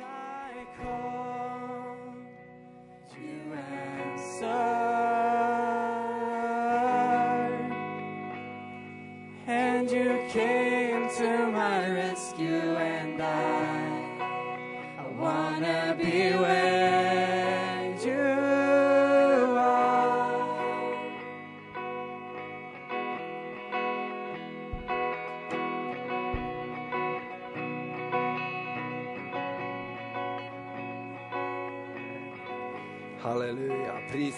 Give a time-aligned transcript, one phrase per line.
[0.00, 1.23] I called,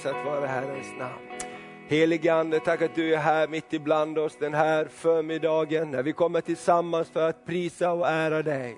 [0.06, 1.19] prisat vare Herrens namn.
[1.88, 6.12] Helige Ande, tack att du är här mitt ibland oss den här förmiddagen när vi
[6.12, 8.77] kommer tillsammans för att prisa och ära dig.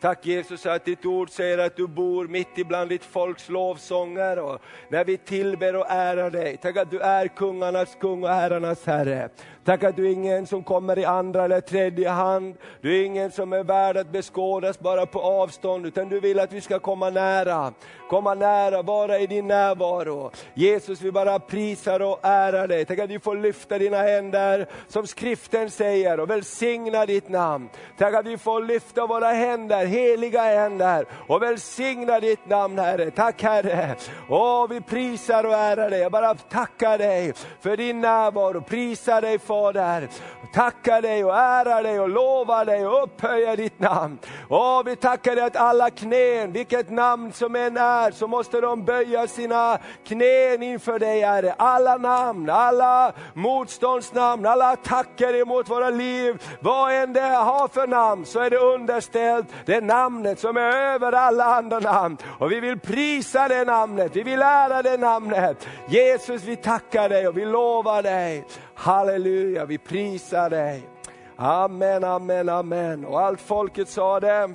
[0.00, 4.58] Tack Jesus att ditt ord säger att du bor mitt ibland ditt folks lovsånger och
[4.88, 6.56] när vi tillber och ärar dig.
[6.56, 9.28] Tack att du är kungarnas kung och herrarnas herre.
[9.68, 12.54] Tack att du är ingen som kommer i andra eller tredje hand.
[12.80, 16.52] Du är ingen som är värd att beskådas bara på avstånd, utan du vill att
[16.52, 17.72] vi ska komma nära.
[18.08, 20.30] Komma nära, vara i din närvaro.
[20.54, 22.84] Jesus, vi bara prisar och ärar dig.
[22.84, 27.68] Tack att vi får lyfta dina händer, som skriften säger, och välsigna ditt namn.
[27.98, 33.10] Tack att vi får lyfta våra händer, heliga händer, och välsigna ditt namn Herre.
[33.10, 33.96] Tack Herre.
[34.28, 36.00] Åh, vi prisar och ärar dig.
[36.00, 40.08] Jag bara tackar dig för din närvaro, prisar dig Fader.
[40.54, 44.18] Tackar dig och ärar dig och lovar dig och upphöjer ditt namn.
[44.48, 48.84] Åh, vi tackar dig att alla knän, vilket namn som än är, så måste de
[48.84, 51.54] böja sina knän inför dig Herre.
[51.58, 58.26] Alla namn, alla motståndsnamn, alla attacker emot våra liv, vad än det har för namn,
[58.26, 62.16] så är det underställt det det namnet som är över alla andra namn.
[62.38, 65.68] Och vi vill prisa det namnet, vi vill ära det namnet.
[65.88, 68.44] Jesus, vi tackar dig och vi lovar dig.
[68.74, 70.88] Halleluja, vi prisar dig.
[71.36, 73.04] Amen, amen, amen.
[73.04, 74.50] Och allt folket sa det.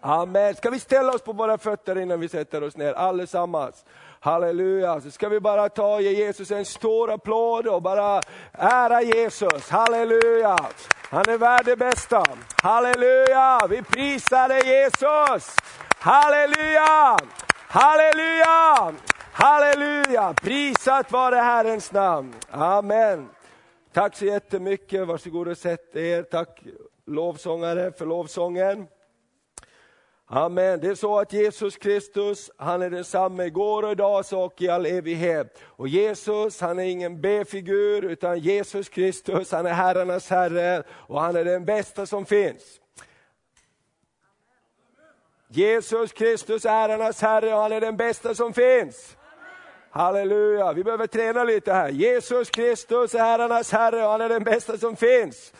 [0.00, 0.54] Amen.
[0.54, 3.84] Ska vi ställa oss på våra fötter innan vi sätter oss ner allesammans?
[4.24, 8.20] Halleluja, så ska vi bara ta och ge Jesus en stor applåd och bara
[8.52, 9.70] ära Jesus.
[9.70, 10.58] Halleluja,
[11.10, 12.24] han är värd det bästa.
[12.62, 15.56] Halleluja, vi prisar dig Jesus.
[15.98, 17.16] Halleluja,
[17.50, 18.94] halleluja,
[19.32, 20.34] halleluja.
[20.42, 22.34] Prisat vare Herrens namn.
[22.50, 23.28] Amen.
[23.92, 26.22] Tack så jättemycket, varsågod och sätt er.
[26.22, 26.62] Tack
[27.06, 28.86] lovsångare för lovsången.
[30.26, 30.80] Amen.
[30.80, 34.86] Det är så att Jesus Kristus, han är densamme igår och idag och i all
[34.86, 35.58] evighet.
[35.62, 41.36] Och Jesus, han är ingen B-figur, utan Jesus Kristus, han är herrarnas herre och han
[41.36, 42.80] är den bästa som finns.
[45.48, 49.16] Jesus Kristus är herrarnas herre och han är den bästa som finns.
[49.90, 51.88] Halleluja, vi behöver träna lite här.
[51.88, 55.52] Jesus Kristus är herrarnas herre och han är den bästa som finns.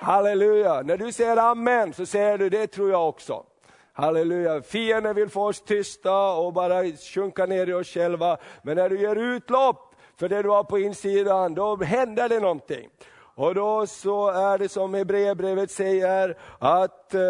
[0.00, 3.44] Halleluja, när du säger amen så säger du det tror jag också.
[4.00, 8.36] Halleluja, fienden vill få oss tysta och bara sjunka ner i oss själva.
[8.62, 12.88] Men när du ger utlopp för det du har på insidan, då händer det någonting.
[13.40, 17.20] Och då så är det som Hebreerbrevet säger, att eh,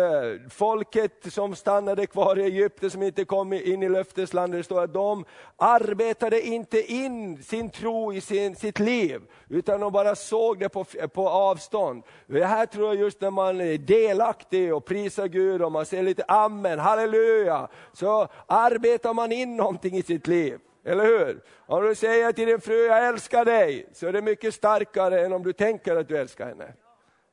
[0.51, 4.95] folket som stannade kvar i Egypten, som inte kom in i löfteslandet, det står att
[4.95, 5.25] de
[5.57, 10.85] arbetade inte in sin tro i sin, sitt liv, utan de bara såg det på,
[11.15, 12.03] på avstånd.
[12.27, 16.03] Det här tror jag just när man är delaktig och prisar Gud och man säger
[16.03, 20.59] lite amen, halleluja, så arbetar man in någonting i sitt liv.
[20.85, 21.41] Eller hur?
[21.67, 25.33] Om du säger till din fru, jag älskar dig, så är det mycket starkare än
[25.33, 26.73] om du tänker att du älskar henne.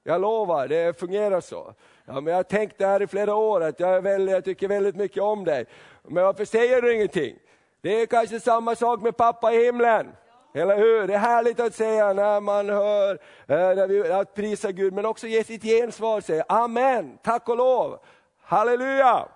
[0.04, 1.74] Jag lovar, det fungerar så.
[2.06, 4.46] Ja, men jag har tänkt det här i flera år, att jag, är väldigt, jag
[4.46, 5.66] tycker väldigt mycket om dig.
[6.04, 7.36] Men varför säger du ingenting?
[7.82, 10.08] Det är kanske samma sak med pappa i himlen.
[10.54, 11.08] Eller hur?
[11.08, 13.12] Det är härligt att säga när man hör,
[13.48, 17.58] eh, när vi, att prisa Gud, men också ge sitt gensvar, säga Amen, tack och
[17.58, 18.00] lov,
[18.42, 19.28] halleluja.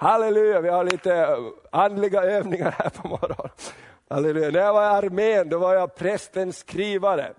[0.00, 1.38] Halleluja, vi har lite eh,
[1.70, 3.52] andliga övningar här på morgonen.
[4.10, 4.50] Halleluja.
[4.50, 7.32] När jag var i armén då var jag prästens skrivare.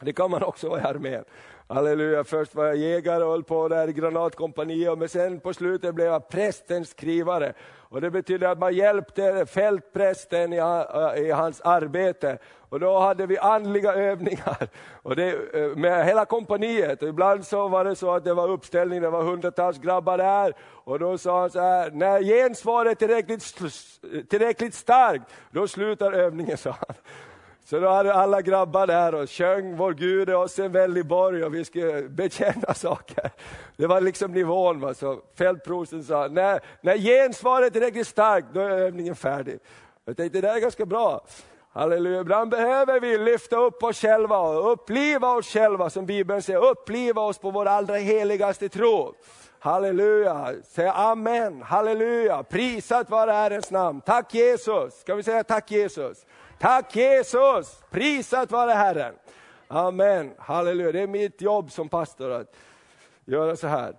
[0.00, 1.24] Det kan man också vara i armén.
[1.68, 5.94] Halleluja, först var jag jägare och höll på där i granatkompaniet, men sen på slutet
[5.94, 7.52] blev jag prästens skrivare.
[7.62, 12.38] Och det betyder att man hjälpte fältprästen i, eh, i hans arbete.
[12.74, 14.68] Och då hade vi andliga övningar
[15.02, 17.02] och det, eh, med hela kompaniet.
[17.02, 20.54] Och ibland så var det så att det var uppställning, det var hundratals grabbar där.
[20.60, 23.54] Och då sa han så här, när gensvaret är tillräckligt,
[24.30, 26.96] tillräckligt starkt, då slutar övningen, sa han.
[27.64, 31.44] Så då hade alla grabbar där och sjöng Vår Gud är oss en väldig borg
[31.44, 33.30] och vi skulle bekänna saker.
[33.76, 34.80] Det var liksom nivån.
[34.80, 34.94] Va?
[34.94, 39.58] Så fältprosten sa, när, när gensvaret är tillräckligt starkt, då är övningen färdig.
[40.04, 41.24] Jag tänkte det där är ganska bra.
[41.76, 46.64] Halleluja, ibland behöver vi lyfta upp oss själva och uppliva oss själva som Bibeln säger,
[46.64, 49.14] uppliva oss på vår allra heligaste tro.
[49.58, 54.00] Halleluja, säg amen, halleluja, prisat vare Herrens namn.
[54.00, 56.26] Tack Jesus, ska vi säga tack Jesus?
[56.58, 59.14] Tack Jesus, prisat vare Herren.
[59.68, 62.56] Amen, halleluja, det är mitt jobb som pastor att
[63.24, 63.94] göra så här.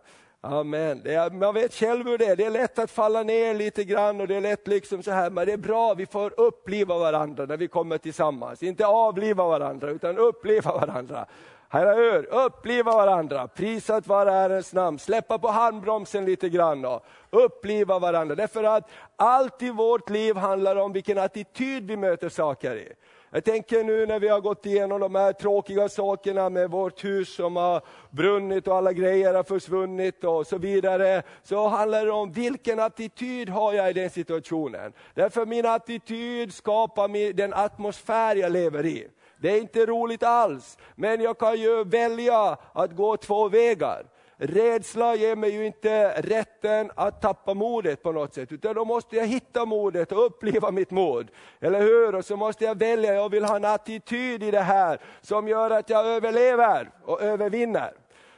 [0.45, 1.01] Amen.
[1.05, 4.21] Är, man vet själv hur det är, det är lätt att falla ner lite grann
[4.21, 7.45] och det är lätt liksom så här, men det är bra, vi får uppliva varandra
[7.45, 8.63] när vi kommer tillsammans.
[8.63, 11.25] Inte avliva varandra, utan uppliva varandra.
[11.71, 12.45] Eller hur?
[12.45, 18.35] Uppliva varandra, prisat vara Herrens namn, släppa på handbromsen lite grann och uppliva varandra.
[18.35, 22.93] Därför att allt i vårt liv handlar om vilken attityd vi möter saker i.
[23.35, 27.35] Jag tänker nu när vi har gått igenom de här tråkiga sakerna med vårt hus
[27.35, 31.23] som har brunnit och alla grejer har försvunnit och så vidare.
[31.43, 34.93] Så handlar det om vilken attityd har jag i den situationen.
[35.13, 39.07] Därför min attityd skapar den atmosfär jag lever i.
[39.37, 44.05] Det är inte roligt alls, men jag kan ju välja att gå två vägar.
[44.37, 49.15] Rädsla ger mig ju inte rätten att tappa modet på något sätt, utan då måste
[49.15, 51.31] jag hitta modet och uppleva mitt mod.
[51.59, 52.15] Eller hur?
[52.15, 55.71] Och så måste jag välja, jag vill ha en attityd i det här som gör
[55.71, 57.93] att jag överlever och övervinner.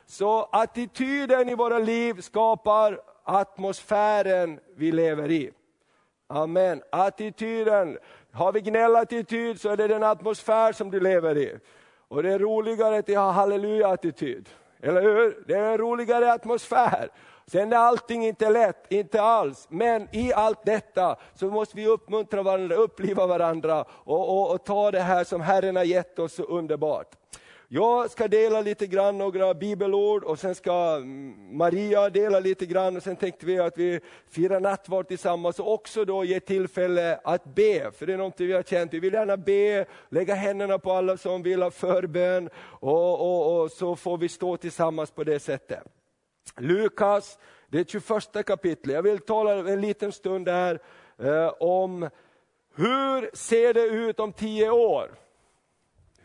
[0.05, 5.51] Så attityden i våra liv skapar atmosfären vi lever i.
[6.27, 6.81] Amen.
[6.89, 7.97] Attityden,
[8.31, 11.59] har vi gnällattityd så är det den atmosfär som du lever i.
[12.07, 14.49] Och det är roligare att ha halleluja-attityd.
[14.81, 15.44] Eller hur?
[15.47, 17.09] Det är en roligare atmosfär.
[17.51, 19.68] Sen är allting inte lätt, inte alls.
[19.69, 24.91] Men i allt detta så måste vi uppmuntra varandra, uppliva varandra och, och, och ta
[24.91, 27.15] det här som Herren har gett oss så underbart.
[27.69, 31.00] Jag ska dela lite grann några bibelord och sen ska
[31.52, 34.00] Maria dela lite grann och sen tänkte vi att vi
[34.30, 38.54] firar nattvard tillsammans och också då ge tillfälle att be, för det är något vi
[38.54, 43.22] har känt, vi vill gärna be, lägga händerna på alla som vill ha förbön och,
[43.22, 45.84] och, och så får vi stå tillsammans på det sättet.
[46.58, 50.80] Lukas, det 21 kapitlet, jag vill tala en liten stund där
[51.19, 52.10] eh, om
[52.75, 55.26] hur ser det ut om tio år?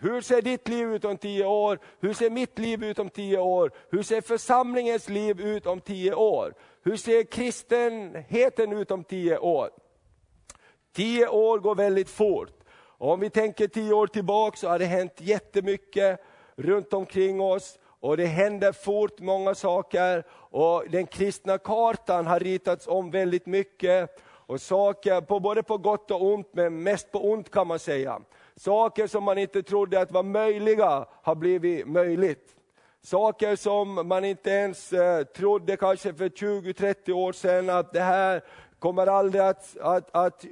[0.03, 1.79] Hur ser ditt liv ut om tio år?
[2.01, 3.71] Hur ser mitt liv ut om tio år?
[3.91, 6.55] Hur ser församlingens liv ut om tio år?
[6.83, 9.71] Hur ser kristenheten ut om tio år?
[10.93, 12.53] Tio år går väldigt fort.
[12.99, 16.21] om vi tänker tio år tillbaka så har det hänt jättemycket
[16.57, 17.79] runt omkring oss.
[18.01, 20.25] Och det händer fort många saker.
[20.33, 24.21] Och den kristna kartan har ritats om väldigt mycket.
[24.47, 28.21] Och saker, på, både på gott och ont, men mest på ont kan man säga.
[28.57, 32.57] Saker som man inte trodde att var möjliga har blivit möjligt.
[33.03, 38.43] Saker som man inte ens eh, trodde kanske för 20-30 år sedan att det här
[38.79, 40.45] kommer aldrig att, att, att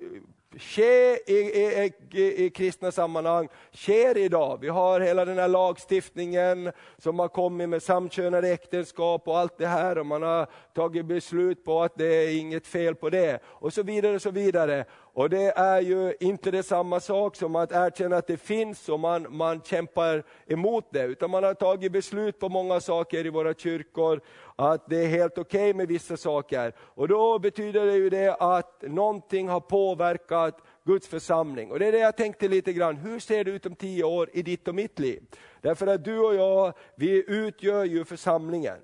[0.59, 4.59] ske i, i, i, i kristna sammanhang, sker idag.
[4.61, 9.67] Vi har hela den här lagstiftningen som har kommit med samkönade äktenskap och allt det
[9.67, 13.73] här och man har tagit beslut på att det är inget fel på det och
[13.73, 14.15] så vidare.
[14.15, 14.85] och så vidare.
[15.13, 19.01] Och det är ju inte det samma sak som att erkänna att det finns och
[19.01, 23.55] man, man kämpar emot det, utan man har tagit beslut på många saker i våra
[23.55, 24.21] kyrkor,
[24.57, 26.73] att det är helt okej okay med vissa saker.
[26.79, 31.71] Och då betyder det ju det att någonting har påverkat Guds församling.
[31.71, 34.31] Och det är det jag tänkte lite grann, hur ser det ut om tio år
[34.33, 35.23] i ditt och mitt liv?
[35.61, 38.79] Därför att du och jag, vi utgör ju församlingen.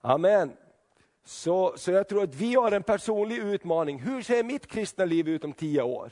[0.00, 0.52] Amen.
[1.28, 3.98] Så, så jag tror att vi har en personlig utmaning.
[3.98, 6.10] Hur ser mitt kristna liv ut om tio år?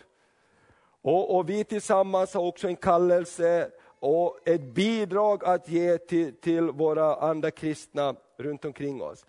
[1.03, 6.71] Och, och vi tillsammans har också en kallelse och ett bidrag att ge till, till
[6.71, 9.27] våra andra kristna runt omkring oss.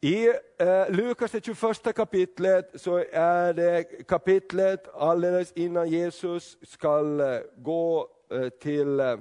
[0.00, 7.40] I eh, Lukas det 21 kapitlet så är det kapitlet alldeles innan Jesus ska eh,
[7.56, 9.16] gå eh, till eh,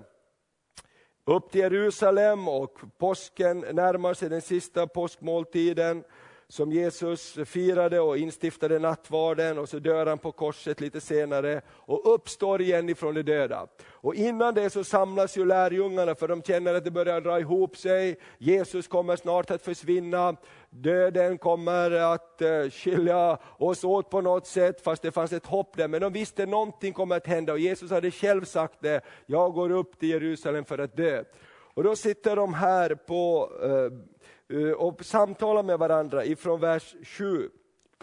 [1.25, 6.03] upp till Jerusalem och påsken närmar sig, den sista påskmåltiden
[6.48, 12.13] som Jesus firade och instiftade nattvarden och så dör han på korset lite senare och
[12.13, 13.67] uppstår igen ifrån de döda.
[13.88, 17.77] Och innan det så samlas ju lärjungarna för de känner att det börjar dra ihop
[17.77, 18.20] sig.
[18.38, 20.36] Jesus kommer snart att försvinna.
[20.77, 25.77] Döden kommer att eh, skilja oss åt på något sätt, fast det fanns ett hopp
[25.77, 25.88] där.
[25.88, 29.53] Men de visste att någonting kommer att hända och Jesus hade själv sagt det, jag
[29.53, 31.24] går upp till Jerusalem för att dö.
[31.48, 37.50] Och då sitter de här på, eh, eh, och samtalar med varandra ifrån vers 7.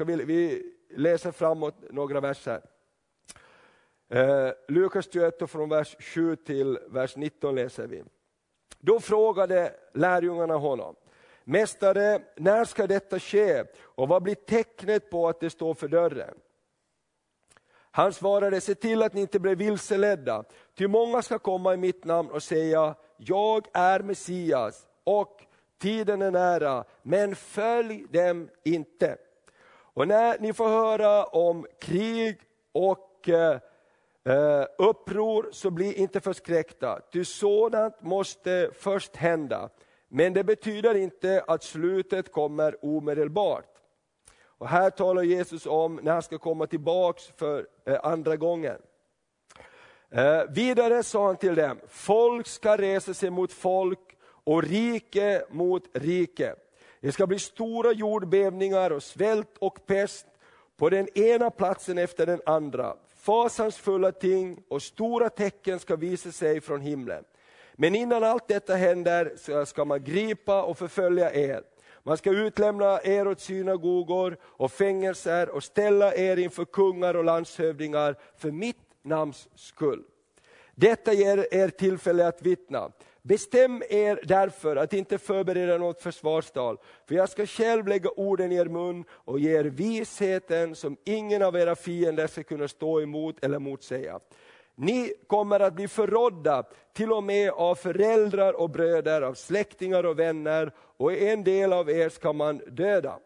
[0.07, 2.61] Vi läser framåt några verser.
[4.69, 8.05] Lukas 21 från vers 7 till vers 19 läser vi.
[8.79, 10.95] Då frågade lärjungarna honom,
[11.45, 16.35] Mästare, när ska detta ske och vad blir tecknet på att det står för dörren?
[17.95, 20.45] Han svarade, se till att ni inte blir vilseledda,
[20.75, 25.43] ty många ska komma i mitt namn och säga, jag är Messias, och
[25.79, 29.17] tiden är nära, men följ dem inte.
[29.95, 32.41] Och när ni får höra om krig
[32.73, 33.59] och eh,
[34.25, 39.69] eh, uppror, så bli inte förskräckta, ty sådant måste först hända.
[40.15, 43.79] Men det betyder inte att slutet kommer omedelbart.
[44.45, 48.77] Och här talar Jesus om när han ska komma tillbaks för eh, andra gången.
[50.11, 55.83] Eh, vidare sa han till dem, folk ska resa sig mot folk och rike mot
[55.93, 56.55] rike.
[57.01, 60.27] Det ska bli stora jordbävningar och svält och pest
[60.77, 62.97] på den ena platsen efter den andra.
[63.17, 67.25] Fasansfulla ting och stora tecken ska visa sig från himlen.
[67.83, 71.63] Men innan allt detta händer så ska man gripa och förfölja er.
[72.03, 78.17] Man ska utlämna er åt synagogor och fängelser och ställa er inför kungar och landshövdingar
[78.37, 80.03] för mitt namns skull.
[80.75, 82.91] Detta ger er tillfälle att vittna.
[83.23, 88.57] Bestäm er därför att inte förbereda något försvarstal, för jag ska själv lägga orden i
[88.57, 93.45] er mun och ge er visheten som ingen av era fiender ska kunna stå emot
[93.45, 94.21] eller motsäga.
[94.75, 100.19] Ni kommer att bli förrådda till och med av föräldrar och bröder, av släktingar och
[100.19, 103.19] vänner, och en del av er ska man döda.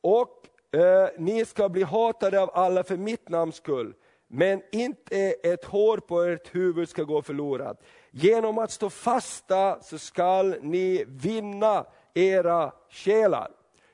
[0.00, 0.46] Och
[0.80, 3.94] eh, ni ska bli hatade av alla för mitt namns skull,
[4.28, 7.82] men inte ett hår på ert huvud ska gå förlorat.
[8.10, 13.50] Genom att stå fasta så skall ni vinna era själar.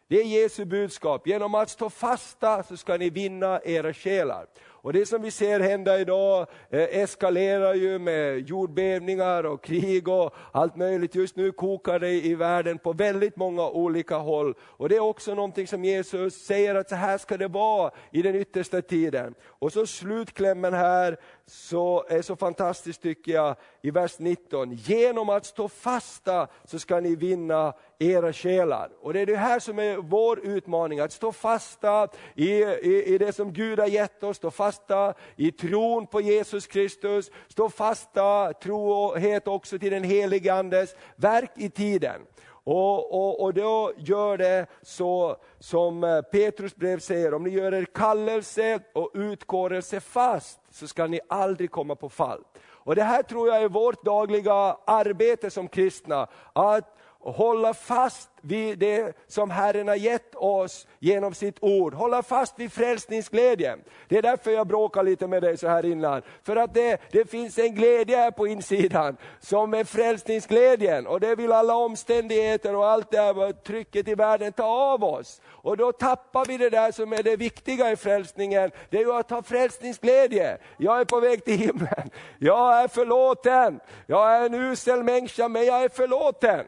[0.08, 1.26] Det är Jesu budskap.
[1.26, 4.46] Genom att stå fasta så ska ni vinna era själar.
[4.86, 10.34] Och det som vi ser hända idag eh, eskalerar ju med jordbävningar och krig och
[10.52, 11.14] allt möjligt.
[11.14, 14.54] Just nu kokar det i världen på väldigt många olika håll.
[14.60, 18.22] Och det är också någonting som Jesus säger att så här ska det vara i
[18.22, 19.34] den yttersta tiden.
[19.44, 21.16] Och så slutklämmen här
[21.46, 24.72] så är så fantastiskt tycker jag i vers 19.
[24.72, 28.90] Genom att stå fasta så ska ni vinna era själar.
[29.00, 33.18] Och det är det här som är vår utmaning, att stå fasta i, i, i
[33.18, 38.52] det som Gud har gett oss, stå fasta i tron på Jesus Kristus, stå fasta
[38.52, 42.20] trohet också till den helige Andes verk i tiden.
[42.68, 47.74] Och, och, och då gör det så som eh, Petrus brev säger, om ni gör
[47.74, 52.44] er kallelse och utkårelse fast, så ska ni aldrig komma på fall.
[52.86, 56.96] Och Det här tror jag är vårt dagliga arbete som kristna, att
[57.26, 61.94] och hålla fast vid det som Herren har gett oss genom sitt ord.
[61.94, 63.80] Hålla fast vid frälsningsglädjen.
[64.08, 66.22] Det är därför jag bråkar lite med dig så här innan.
[66.42, 71.06] För att det, det finns en glädje här på insidan som är frälsningsglädjen.
[71.06, 75.40] Och det vill alla omständigheter och allt det här trycket i världen ta av oss.
[75.46, 78.70] Och då tappar vi det där som är det viktiga i frälsningen.
[78.90, 80.58] Det är ju att ha frälsningsglädje.
[80.76, 82.10] Jag är på väg till himlen.
[82.38, 83.80] Jag är förlåten.
[84.06, 86.66] Jag är en usel människa men jag är förlåten.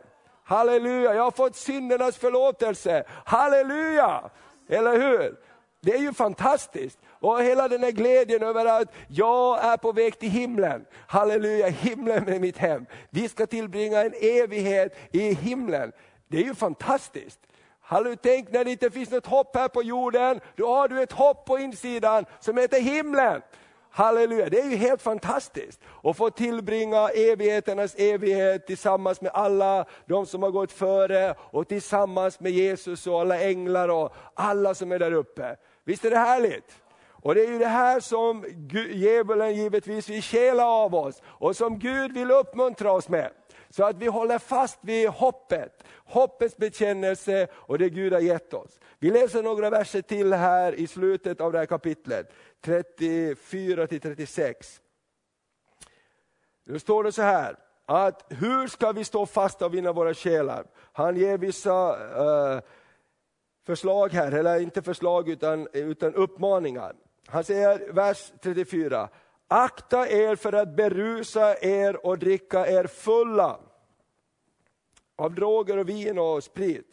[0.48, 3.04] Halleluja, jag har fått syndernas förlåtelse.
[3.24, 4.30] Halleluja!
[4.68, 5.36] Eller hur?
[5.80, 6.98] Det är ju fantastiskt.
[7.10, 10.84] Och hela den här glädjen över att jag är på väg till himlen.
[11.06, 12.86] Halleluja, himlen är mitt hem.
[13.10, 15.92] Vi ska tillbringa en evighet i himlen.
[16.28, 17.40] Det är ju fantastiskt.
[17.80, 21.12] Halleluja, tänk när det inte finns något hopp här på jorden, då har du ett
[21.12, 23.42] hopp på insidan som heter himlen.
[23.98, 30.26] Halleluja, det är ju helt fantastiskt att få tillbringa evigheternas evighet tillsammans med alla de
[30.26, 34.98] som har gått före och tillsammans med Jesus och alla änglar och alla som är
[34.98, 35.56] där uppe.
[35.84, 36.82] Visst är det härligt?
[37.10, 38.44] Och det är ju det här som
[38.92, 43.30] djävulen givetvis vill kela av oss och som Gud vill uppmuntra oss med.
[43.70, 48.80] Så att vi håller fast vid hoppet, hoppets bekännelse och det Gud har gett oss.
[48.98, 52.32] Vi läser några verser till här i slutet av det här kapitlet.
[52.64, 54.80] 34-36.
[56.64, 57.56] Nu står det så här,
[57.86, 60.66] att hur ska vi stå fast och vinna våra själar?
[60.92, 62.60] Han ger vissa uh,
[63.66, 66.94] förslag här, eller inte förslag utan, utan uppmaningar.
[67.26, 69.08] Han säger, vers 34,
[69.48, 73.58] akta er för att berusa er och dricka er fulla
[75.16, 76.86] av droger och vin och sprit.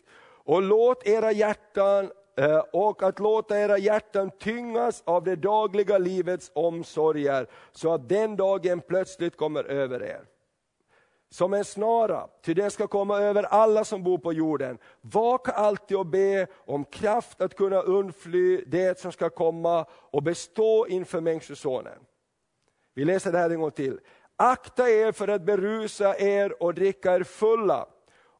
[0.46, 6.52] Och låt era hjärtan eh, och att låta era hjärtan tyngas av det dagliga livets
[6.56, 10.22] omsorger, så att den dagen plötsligt kommer över er.
[11.30, 14.78] Som en snara, ty det ska komma över alla som bor på jorden.
[15.02, 20.88] Vaka alltid och be om kraft att kunna undfly det som ska komma och bestå
[20.88, 22.00] inför Människosonen.
[22.96, 24.00] Vi läser det här en gång till.
[24.36, 27.88] Akta er för att berusa er och dricka er fulla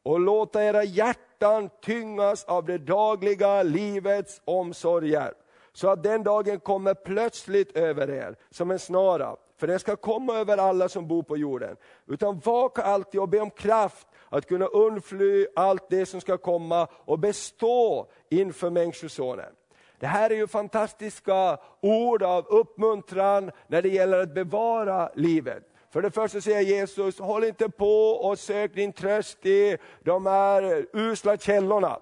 [0.02, 5.32] och låta era hjärtan tyngas av det dagliga livets omsorger,
[5.72, 9.36] så att den dagen kommer plötsligt över er som en snara.
[9.56, 11.76] För den ska komma över alla som bor på jorden.
[12.06, 16.88] Utan vaka alltid och be om kraft att kunna undfly allt det som ska komma
[16.92, 19.52] och bestå inför Människosonen.
[19.98, 25.62] Det här är ju fantastiska ord av uppmuntran när det gäller att bevara livet.
[25.90, 30.86] För det första säger Jesus, håll inte på och sök din tröst i de här
[30.92, 31.98] usla källorna.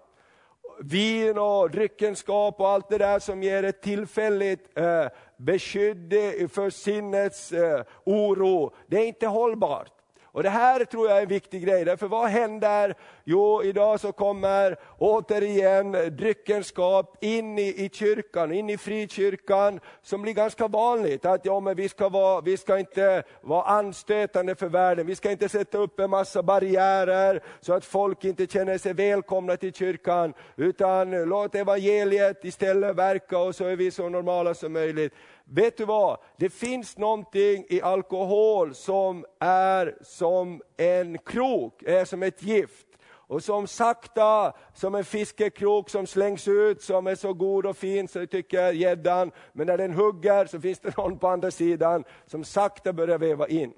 [0.80, 6.12] Vin och dryckenskap och allt det där som ger ett tillfälligt eh, beskydd
[6.52, 9.93] för sinnets eh, oro, det är inte hållbart.
[10.34, 12.94] Och Det här tror jag är en viktig grej, därför vad händer?
[13.24, 20.32] Jo, idag så kommer återigen dryckenskap in i, i kyrkan, in i frikyrkan, som blir
[20.32, 21.26] ganska vanligt.
[21.26, 25.30] Att ja, men vi, ska vara, vi ska inte vara anstötande för världen, vi ska
[25.30, 30.34] inte sätta upp en massa barriärer så att folk inte känner sig välkomna till kyrkan,
[30.56, 35.14] utan låt evangeliet istället verka och så är vi så normala som möjligt.
[35.44, 36.18] Vet du vad?
[36.36, 42.86] Det finns någonting i alkohol som är som en krok, är som ett gift.
[43.26, 48.08] Och som sakta, som en fiskekrok som slängs ut, som är så god och fin
[48.08, 49.30] så tycker gäddan.
[49.52, 53.48] Men när den hugger så finns det någon på andra sidan som sakta börjar veva
[53.48, 53.72] in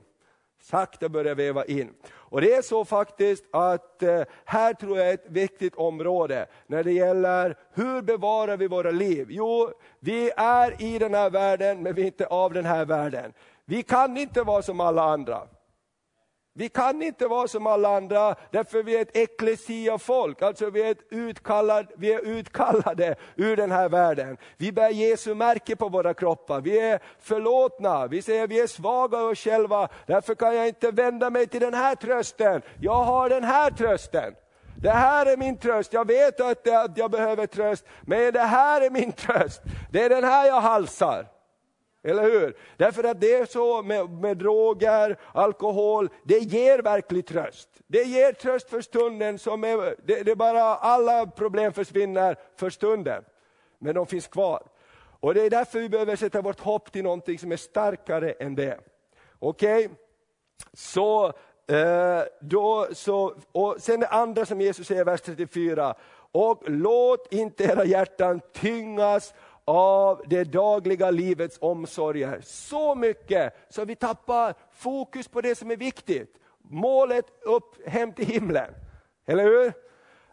[0.70, 1.94] sakta börjar väva in.
[2.08, 6.84] Och Det är så faktiskt att eh, här tror jag är ett viktigt område när
[6.84, 9.26] det gäller hur bevarar vi våra liv?
[9.30, 9.70] Jo,
[10.00, 13.32] vi är i den här världen men vi är inte av den här världen.
[13.64, 15.42] Vi kan inte vara som alla andra.
[16.58, 20.96] Vi kan inte vara som alla andra, därför vi är ett eklesia-folk, alltså vi är,
[21.10, 24.36] utkallad, vi är utkallade ur den här världen.
[24.56, 29.18] Vi bär Jesu märke på våra kroppar, vi är förlåtna, vi säger vi är svaga
[29.18, 32.62] och själva, därför kan jag inte vända mig till den här trösten.
[32.80, 34.34] Jag har den här trösten.
[34.78, 38.90] Det här är min tröst, jag vet att jag behöver tröst, men det här är
[38.90, 39.62] min tröst.
[39.90, 41.35] Det är den här jag halsar.
[42.06, 42.56] Eller hur?
[42.76, 47.68] Därför att det är så med, med droger, alkohol, det ger verklig tröst.
[47.86, 52.70] Det ger tröst för stunden, som är, det, det är bara alla problem försvinner för
[52.70, 53.24] stunden.
[53.78, 54.62] Men de finns kvar.
[55.20, 58.54] Och det är därför vi behöver sätta vårt hopp till någonting som är starkare än
[58.54, 58.80] det.
[59.38, 59.86] Okej?
[59.86, 59.96] Okay?
[60.72, 61.26] Så,
[61.68, 65.94] eh, då, så, och sen det andra som Jesus säger i vers 34.
[66.32, 69.34] Och låt inte era hjärtan tyngas
[69.66, 72.40] av det dagliga livets omsorger.
[72.44, 76.34] Så mycket så vi tappar fokus på det som är viktigt.
[76.62, 78.74] Målet upp hem till himlen.
[79.26, 79.72] Eller hur?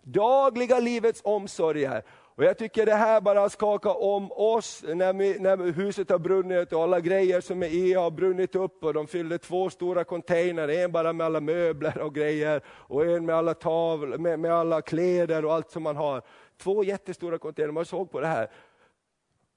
[0.01, 2.03] Dagliga livets omsorger.
[2.35, 6.73] Och Jag tycker det här bara skakar om oss när, vi, när huset har brunnit
[6.73, 10.67] och alla grejer som är i har brunnit upp och de fyllde två stora containrar.
[10.69, 14.81] en bara med alla möbler och grejer och en med alla tavlor, med, med alla
[14.81, 16.21] kläder och allt som man har.
[16.57, 18.49] Två jättestora containrar, man såg på det här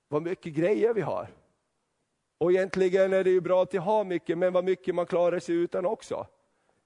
[0.09, 1.29] vad mycket grejer vi har.
[2.39, 5.55] Och egentligen är det ju bra att ha mycket, men vad mycket man klarar sig
[5.55, 6.27] utan också.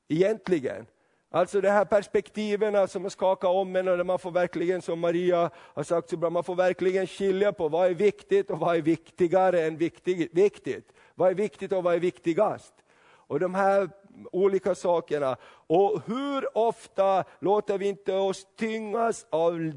[0.08, 0.86] Egentligen.
[1.32, 5.82] Alltså de här perspektiven som skakar om en och man får verkligen, som Maria har
[5.82, 9.62] sagt så bra, man får verkligen skilja på vad är viktigt och vad är viktigare
[9.62, 10.92] än viktig, viktigt.
[11.14, 12.74] Vad är viktigt och vad är viktigast?
[13.02, 13.90] Och de här
[14.32, 15.36] olika sakerna.
[15.66, 19.72] Och hur ofta låter vi inte oss tyngas av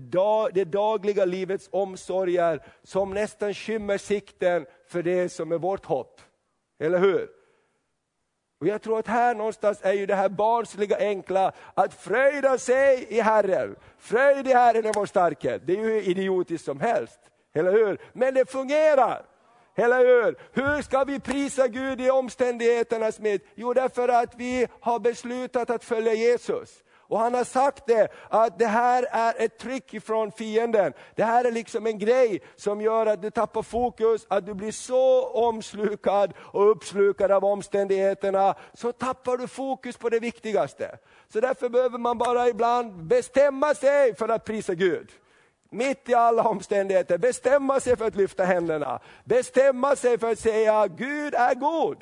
[0.54, 6.22] det dagliga livets omsorger som nästan skymmer sikten för det som är vårt hopp.
[6.80, 7.30] Eller hur?
[8.60, 13.08] Och Jag tror att här någonstans är ju det här barnsliga enkla, att fröjda sig
[13.10, 13.76] i Herren.
[13.98, 15.62] Fröjd i Herren är vår starkhet.
[15.66, 17.20] Det är ju idiotiskt som helst.
[17.54, 17.98] Eller hur?
[18.14, 19.26] Men det fungerar.
[19.76, 20.36] Eller hur?
[20.52, 23.46] Hur ska vi prisa Gud i omständigheternas mitt?
[23.56, 26.84] Jo, därför att vi har beslutat att följa Jesus.
[27.14, 30.94] Och han har sagt det, att det här är ett tryck ifrån fienden.
[31.16, 34.72] Det här är liksom en grej som gör att du tappar fokus, att du blir
[34.72, 40.98] så omslukad och uppslukad av omständigheterna, så tappar du fokus på det viktigaste.
[41.34, 45.12] Så därför behöver man bara ibland bestämma sig för att prisa Gud
[45.74, 49.00] mitt i alla omständigheter, bestämma sig för att lyfta händerna.
[49.24, 51.98] Bestämma sig för att säga, Gud är god.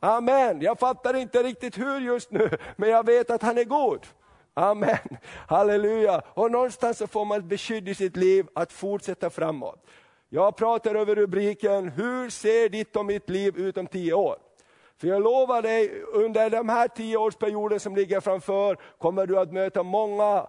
[0.00, 0.60] Amen.
[0.60, 4.06] Jag fattar inte riktigt hur just nu, men jag vet att han är god.
[4.54, 4.98] Amen.
[5.48, 6.22] Halleluja.
[6.34, 9.86] Och någonstans så får man ett beskydd i sitt liv att fortsätta framåt.
[10.28, 14.36] Jag pratar över rubriken, hur ser ditt och mitt liv ut om tio år?
[15.00, 19.82] För jag lovar dig, under den här tioårsperioden som ligger framför, kommer du att möta
[19.82, 20.46] många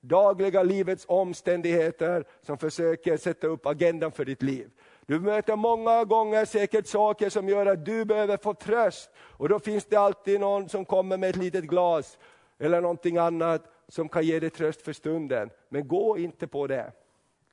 [0.00, 4.70] dagliga livets omständigheter som försöker sätta upp agendan för ditt liv.
[5.06, 9.10] Du möter många gånger säkert saker som gör att du behöver få tröst.
[9.16, 12.18] Och då finns det alltid någon som kommer med ett litet glas
[12.58, 15.50] eller någonting annat som kan ge dig tröst för stunden.
[15.68, 16.92] Men gå inte på det.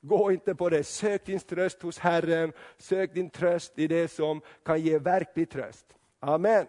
[0.00, 0.84] gå inte på det.
[0.84, 5.86] Sök din tröst hos Herren, sök din tröst i det som kan ge verklig tröst.
[6.20, 6.66] Amen.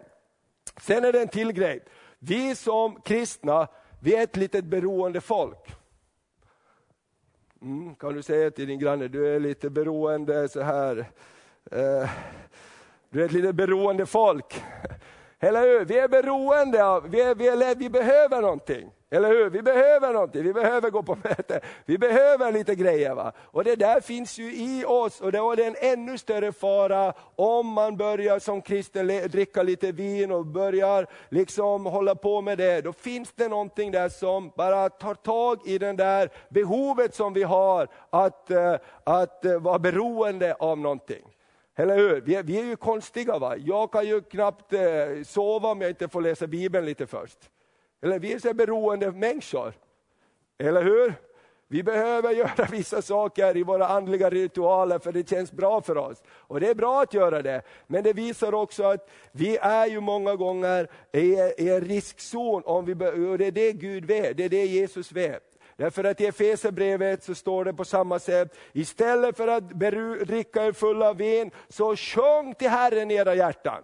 [0.80, 1.84] Sen är det en till grej.
[2.18, 3.68] Vi som kristna,
[4.00, 5.74] vi är ett litet beroende folk.
[7.62, 10.98] Mm, kan du säga till din granne, du är lite beroende så här.
[11.70, 12.10] Eh,
[13.10, 14.62] du är ett litet beroende folk.
[15.38, 15.84] Eller hur?
[15.84, 18.90] Vi är beroende av, vi, är, vi, är, vi behöver någonting.
[19.10, 19.50] Eller hur?
[19.50, 23.14] Vi behöver någonting, vi behöver gå på möte, vi behöver lite grejer.
[23.14, 23.32] Va?
[23.38, 27.12] Och det där finns ju i oss och då är det en ännu större fara
[27.36, 32.80] om man börjar som kristen dricka lite vin och börjar liksom hålla på med det.
[32.80, 37.42] Då finns det någonting där som bara tar tag i det där behovet som vi
[37.42, 41.24] har att, eh, att eh, vara beroende av någonting.
[41.76, 42.20] Eller hur?
[42.20, 43.38] Vi är, vi är ju konstiga.
[43.38, 43.56] va?
[43.56, 44.80] Jag kan ju knappt eh,
[45.24, 47.38] sova om jag inte får läsa Bibeln lite först.
[48.02, 49.72] Eller vi är så beroende människor.
[50.58, 51.14] Eller hur?
[51.70, 56.22] Vi behöver göra vissa saker i våra andliga ritualer för det känns bra för oss.
[56.30, 60.00] Och det är bra att göra det, men det visar också att vi är ju
[60.00, 62.92] många gånger i en riskzon, om vi,
[63.32, 65.42] och det är det Gud vet, det är det Jesus vet.
[65.76, 70.72] Därför att i Efesierbrevet så står det på samma sätt, istället för att dricka er
[70.72, 73.82] fulla av vin, så sjung till Herren i era hjärtan.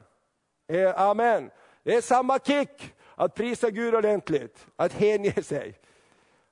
[0.69, 1.51] Eh, amen.
[1.83, 5.79] Det är samma kick att prisa Gud ordentligt, att hänge sig.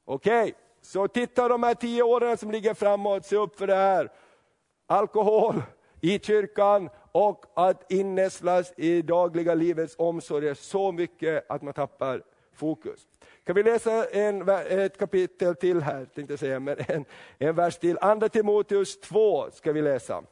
[0.05, 0.53] Okej, okay.
[0.83, 4.13] så titta de här tio åren som ligger framåt, se upp för det här.
[4.87, 5.63] Alkohol
[6.01, 12.23] i kyrkan och att innästlas i dagliga livets omsorger så mycket att man tappar
[12.55, 13.07] fokus.
[13.45, 17.05] Kan vi läsa en, ett kapitel till här, tänkte jag säga, men en,
[17.39, 17.99] en vers till.
[18.01, 20.23] Andra Timoteus 2 ska vi läsa.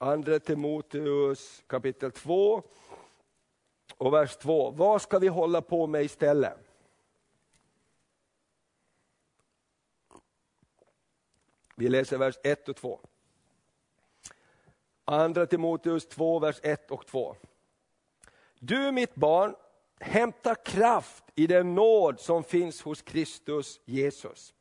[0.00, 2.62] Andra Timoteus kapitel 2
[3.96, 4.70] och vers 2.
[4.70, 6.58] Vad ska vi hålla på med istället?
[11.76, 13.00] Vi läser vers 1 och 2.
[15.04, 17.36] Andra Timoteus 2, vers 1 och 2.
[18.58, 19.54] Du mitt barn,
[20.00, 24.54] hämta kraft i den nåd som finns hos Kristus Jesus.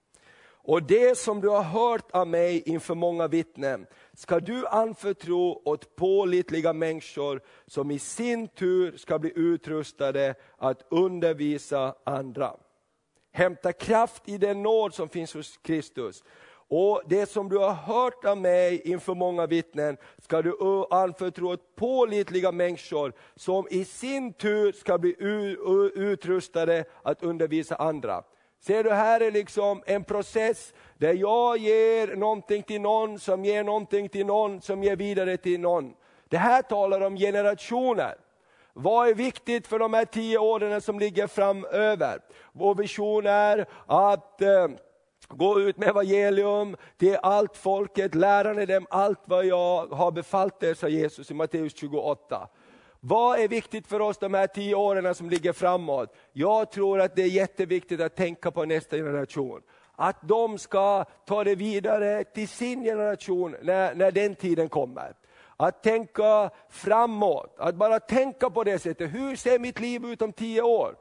[0.67, 5.95] Och det som du har hört av mig inför många vittnen ska du anförtro åt
[5.95, 12.53] pålitliga människor som i sin tur ska bli utrustade att undervisa andra.
[13.31, 16.23] Hämta kraft i den nåd som finns hos Kristus.
[16.69, 20.57] Och det som du har hört av mig inför många vittnen ska du
[20.89, 25.15] anförtro åt pålitliga människor som i sin tur ska bli
[25.95, 28.23] utrustade att undervisa andra.
[28.59, 33.63] Ser du, här är liksom en process där jag ger någonting till någon, som ger
[33.63, 35.93] någonting till någon, som ger vidare till någon.
[36.29, 38.15] Det här talar om generationer.
[38.73, 42.19] Vad är viktigt för de här tio åren som ligger framöver?
[42.51, 44.67] Vår vision är att eh,
[45.27, 50.73] gå ut med evangelium till allt folket, lära dem allt vad jag har befallt er,
[50.73, 52.49] sa Jesus i Matteus 28.
[52.99, 56.15] Vad är viktigt för oss de här tio åren som ligger framåt?
[56.33, 59.61] Jag tror att det är jätteviktigt att tänka på nästa generation.
[59.91, 65.13] Att de ska ta det vidare till sin generation när, när den tiden kommer.
[65.57, 69.13] Att tänka framåt, att bara tänka på det sättet.
[69.13, 70.95] Hur ser mitt liv ut om tio år?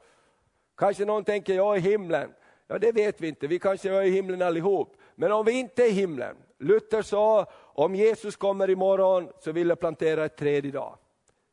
[0.77, 2.29] Kanske någon tänker, jag är i himlen.
[2.67, 4.97] Ja, det vet vi inte, vi kanske är i himlen allihop.
[5.15, 9.69] Men om vi inte är i himlen, Luther sa, om Jesus kommer imorgon så vill
[9.69, 10.97] jag plantera ett träd idag.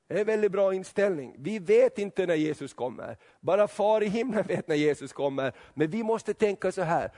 [0.08, 1.36] Det är en väldigt bra inställning.
[1.38, 3.16] Vi vet inte när Jesus kommer.
[3.40, 5.52] Bara far i himlen vet när Jesus kommer.
[5.74, 7.12] Men vi måste tänka så här,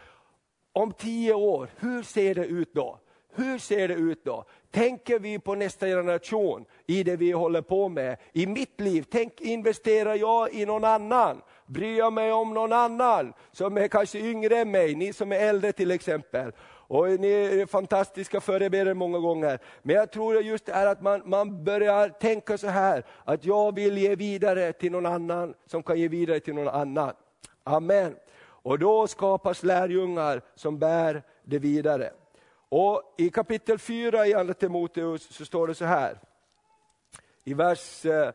[0.73, 3.01] om tio år, hur ser det ut då?
[3.35, 4.45] Hur ser det ut då?
[4.71, 8.17] Tänker vi på nästa generation i det vi håller på med?
[8.33, 11.43] I mitt liv, tänk, investerar jag i någon annan?
[11.67, 15.37] Bryr jag mig om någon annan som är kanske yngre än mig, ni som är
[15.37, 16.53] äldre till exempel?
[16.89, 19.59] Och ni är fantastiska förebilder många gånger.
[19.83, 23.75] Men jag tror just det är att man, man börjar tänka så här, att jag
[23.75, 27.13] vill ge vidare till någon annan som kan ge vidare till någon annan.
[27.65, 28.17] Amen.
[28.39, 32.13] Och då skapas lärjungar som bär det vidare.
[32.69, 36.19] Och I kapitel 4 i Andra Timoteus så står det så här,
[37.45, 38.33] i vers eh,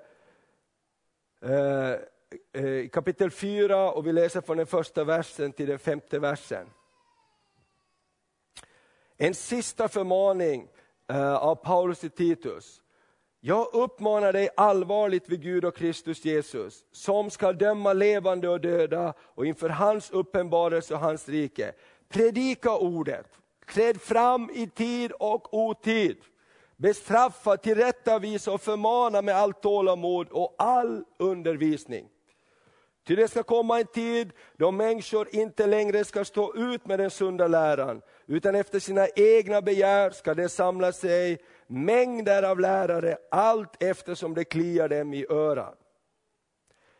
[1.41, 1.91] eh,
[2.53, 6.67] eh kapitel 4 och vi läser från den första versen till den femte versen.
[9.23, 10.67] En sista förmaning
[11.09, 12.81] eh, av Paulus till Titus.
[13.39, 19.13] Jag uppmanar dig allvarligt vid Gud och Kristus Jesus, som ska döma levande och döda
[19.19, 21.71] och inför hans uppenbarelse och hans rike.
[22.09, 23.27] Predika ordet,
[23.73, 26.17] träd fram i tid och otid.
[26.77, 32.07] bestraffa, tillrättavisa och förmana med allt tålamod och all undervisning.
[33.07, 37.09] Ty det ska komma en tid då människor inte längre ska stå ut med den
[37.09, 41.37] sunda läran, utan efter sina egna begär ska det samla sig
[41.67, 45.77] mängder av lärare, allt eftersom det kliar dem i örat.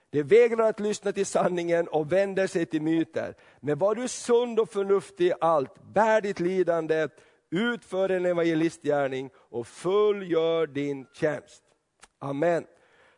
[0.10, 3.36] De vägrar att lyssna till sanningen och vänder sig till myter.
[3.60, 7.08] Men var du sund och förnuftig i allt, bär ditt lidande,
[7.52, 11.64] utför en evangelistgärning och fullgör din tjänst.
[12.20, 12.66] Amen.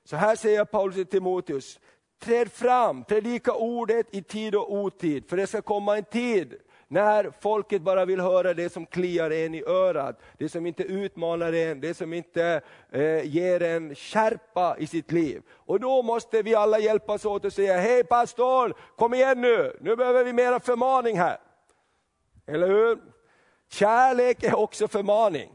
[0.03, 1.79] Så här säger Paulus till Timoteus,
[2.23, 6.55] träd fram, predika ordet i tid och otid, för det ska komma en tid
[6.87, 11.53] när folket bara vill höra det som kliar en i örat, det som inte utmanar
[11.53, 15.41] en, det som inte eh, ger en skärpa i sitt liv.
[15.51, 19.95] Och då måste vi alla hjälpas åt och säga, hej pastor, kom igen nu, nu
[19.95, 21.37] behöver vi mera förmaning här.
[22.47, 22.97] Eller hur?
[23.69, 25.49] Kärlek är också förmaning.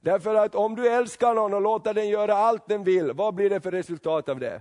[0.00, 3.50] Därför att om du älskar någon och låter den göra allt den vill, vad blir
[3.50, 4.60] det för resultat av det?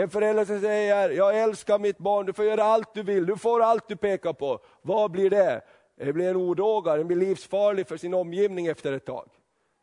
[0.00, 3.36] En förälder som säger, jag älskar mitt barn, du får göra allt du vill, du
[3.36, 4.60] får allt du pekar på.
[4.82, 5.60] Vad blir det?
[5.96, 9.28] Det blir en odåga, den blir livsfarlig för sin omgivning efter ett tag.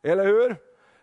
[0.02, 0.56] Eller hur?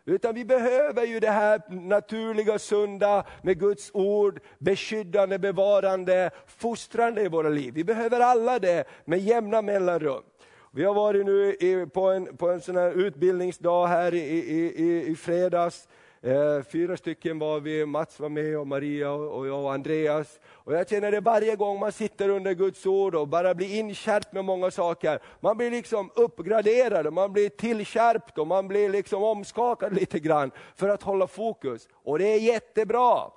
[0.05, 7.27] Utan vi behöver ju det här naturliga, sunda med Guds ord, beskyddande, bevarande, fostrande i
[7.27, 7.73] våra liv.
[7.73, 10.23] Vi behöver alla det med jämna mellanrum.
[10.71, 15.07] Vi har varit nu på en, på en sån här utbildningsdag här i, i, i,
[15.07, 15.87] i fredags
[16.25, 20.39] Eh, fyra stycken var vi, Mats var med och Maria och jag och Andreas.
[20.45, 24.33] Och jag känner det varje gång man sitter under Guds ord och bara blir inskärpt
[24.33, 25.19] med många saker.
[25.39, 30.89] Man blir liksom uppgraderad, man blir tillskärpt och man blir liksom omskakad lite grann för
[30.89, 31.87] att hålla fokus.
[31.93, 33.31] Och det är jättebra.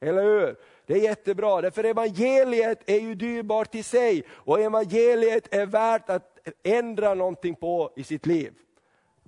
[0.00, 0.56] Eller hur?
[0.86, 6.38] Det är jättebra, därför evangeliet är ju dyrbart i sig och evangeliet är värt att
[6.62, 8.52] ändra någonting på i sitt liv.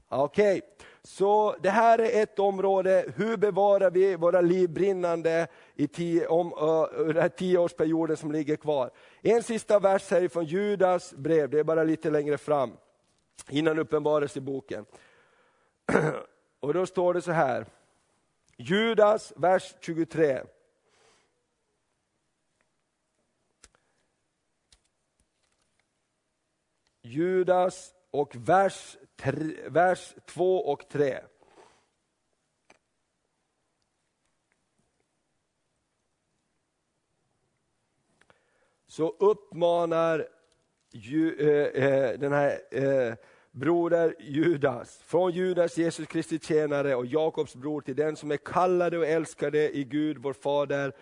[0.08, 0.68] Okej, okay.
[1.04, 6.46] Så det här är ett område, hur bevarar vi våra liv brinnande i tio, om,
[6.46, 8.90] uh, den här tioårsperioden som ligger kvar.
[9.22, 12.76] En sista vers här från Judas brev, det är bara lite längre fram,
[13.48, 14.86] innan uppenbarelseboken.
[16.60, 17.66] Och då står det så här,
[18.56, 20.42] Judas, vers 23.
[27.02, 28.96] Judas och vers
[29.68, 31.18] vers 2 och 3.
[38.86, 40.28] Så uppmanar
[40.90, 43.14] ju, eh, eh, den här eh,
[43.50, 48.98] broder Judas, från Judas Jesus Kristi tjänare och Jakobs bror till den som är kallade
[48.98, 50.92] och älskade i Gud vår Fader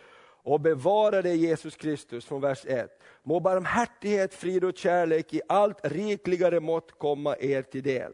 [0.43, 3.03] och bevarade Jesus Kristus från vers 1.
[3.23, 8.13] Må barmhärtighet, frid och kärlek i allt rikligare mått komma er till del.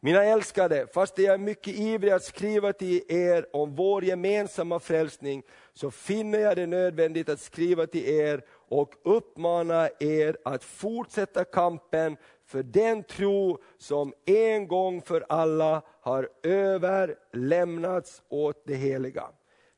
[0.00, 5.42] Mina älskade, fast jag är mycket ivrig att skriva till er om vår gemensamma frälsning,
[5.74, 12.16] så finner jag det nödvändigt att skriva till er och uppmana er att fortsätta kampen
[12.46, 19.24] för den tro som en gång för alla har överlämnats åt det heliga.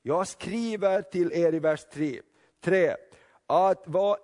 [0.03, 2.21] Jag skriver till er i vers 3,
[2.65, 2.97] 3
[3.47, 4.17] att, va,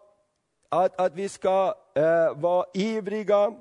[0.68, 3.54] att, att vi ska eh, vara ivriga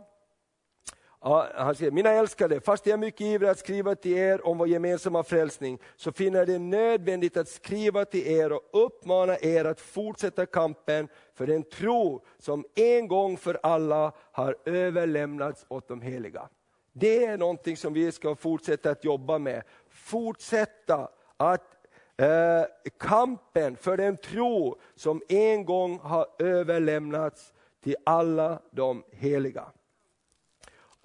[1.56, 4.68] han säger, mina älskade, fast jag är mycket ivrig att skriva till er om vår
[4.68, 9.80] gemensamma frälsning, så finner jag det nödvändigt att skriva till er och uppmana er att
[9.82, 16.50] fortsätta kampen för den tro som en gång för alla har överlämnats åt de heliga.
[16.94, 19.64] Det är någonting som vi ska fortsätta att jobba med.
[19.90, 21.75] Fortsätta att
[22.18, 22.66] eh,
[23.00, 29.66] kampen för den tro som en gång har överlämnats till alla de heliga.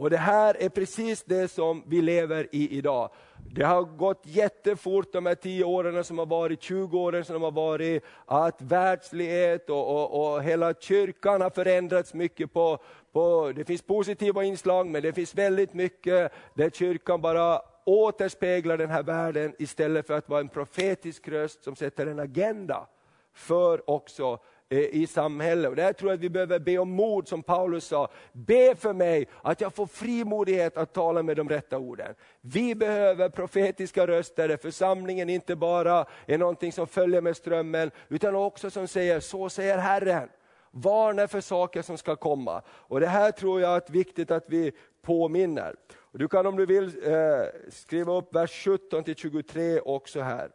[0.01, 3.11] Och Det här är precis det som vi lever i idag.
[3.55, 7.51] Det har gått jättefort de här 10 åren som har varit, 20 åren som har
[7.51, 12.53] varit, att världslighet och, och, och hela kyrkan har förändrats mycket.
[12.53, 12.79] På,
[13.13, 18.91] på, det finns positiva inslag, men det finns väldigt mycket där kyrkan bara återspeglar den
[18.91, 22.87] här världen istället för att vara en profetisk röst som sätter en agenda
[23.35, 24.39] för också
[24.69, 25.71] eh, i samhället.
[25.71, 28.09] Och där tror jag att vi behöver be om mod, som Paulus sa.
[28.33, 32.15] Be för mig att jag får frimodighet att tala med de rätta orden.
[32.41, 38.35] Vi behöver profetiska röster där församlingen inte bara är någonting som följer med strömmen, utan
[38.35, 40.29] också som säger, så säger Herren.
[40.73, 42.63] Varna för saker som ska komma.
[42.69, 45.75] Och Det här tror jag är viktigt att vi påminner.
[46.13, 50.51] Du kan om du vill eh, skriva upp vers 17 till 23 också här.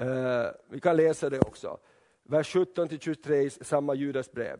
[0.00, 1.78] Eh, vi kan läsa det också.
[2.22, 4.58] Vers 17 till 23 i samma Judas brev.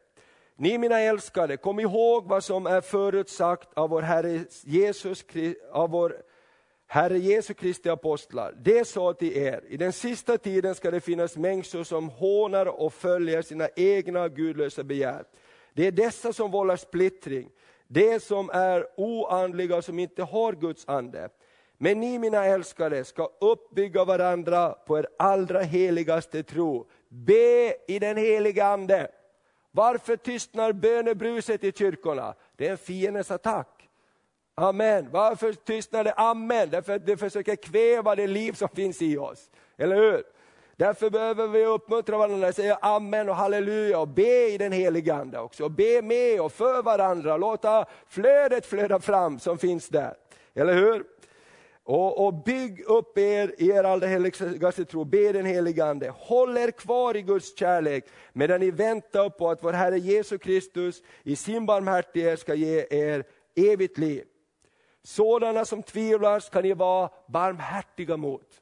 [0.57, 5.25] Ni mina älskade, kom ihåg vad som är förutsagt av vår Herre Jesus,
[5.73, 6.23] av vår
[6.87, 8.55] Herre Jesu Kristi apostlar.
[8.63, 12.93] Det sa till er, i den sista tiden ska det finnas människor som hånar och
[12.93, 15.25] följer sina egna gudlösa begär.
[15.73, 17.51] Det är dessa som vållar splittring,
[17.89, 21.29] det som är oandliga och som inte har Guds ande.
[21.79, 26.87] Men ni mina älskade ska uppbygga varandra på er allra heligaste tro.
[27.09, 29.09] Be i den heliga Ande.
[29.71, 32.35] Varför tystnar bönebruset i kyrkorna?
[32.57, 33.89] Det är en fiendens attack.
[34.55, 35.09] Amen.
[35.11, 36.13] Varför tystnar det?
[36.13, 36.71] Amen.
[36.71, 39.51] Därför att det försöker kväva det liv som finns i oss.
[39.77, 40.23] Eller hur?
[40.77, 45.39] Därför behöver vi uppmuntra varandra, säga amen och halleluja och be i den heliga Ande
[45.39, 45.69] också.
[45.69, 50.15] Be med och för varandra, låta flödet flöda fram som finns där.
[50.55, 51.05] Eller hur?
[51.85, 56.11] Och, och bygg upp er i er allra heligaste tro, be den helige Ande.
[56.17, 61.03] Håll er kvar i Guds kärlek medan ni väntar på att vår Herre Jesus Kristus
[61.23, 63.25] i sin barmhärtighet ska ge er
[63.57, 64.25] evigt liv.
[65.03, 68.61] Sådana som tvivlar ska ni vara barmhärtiga mot.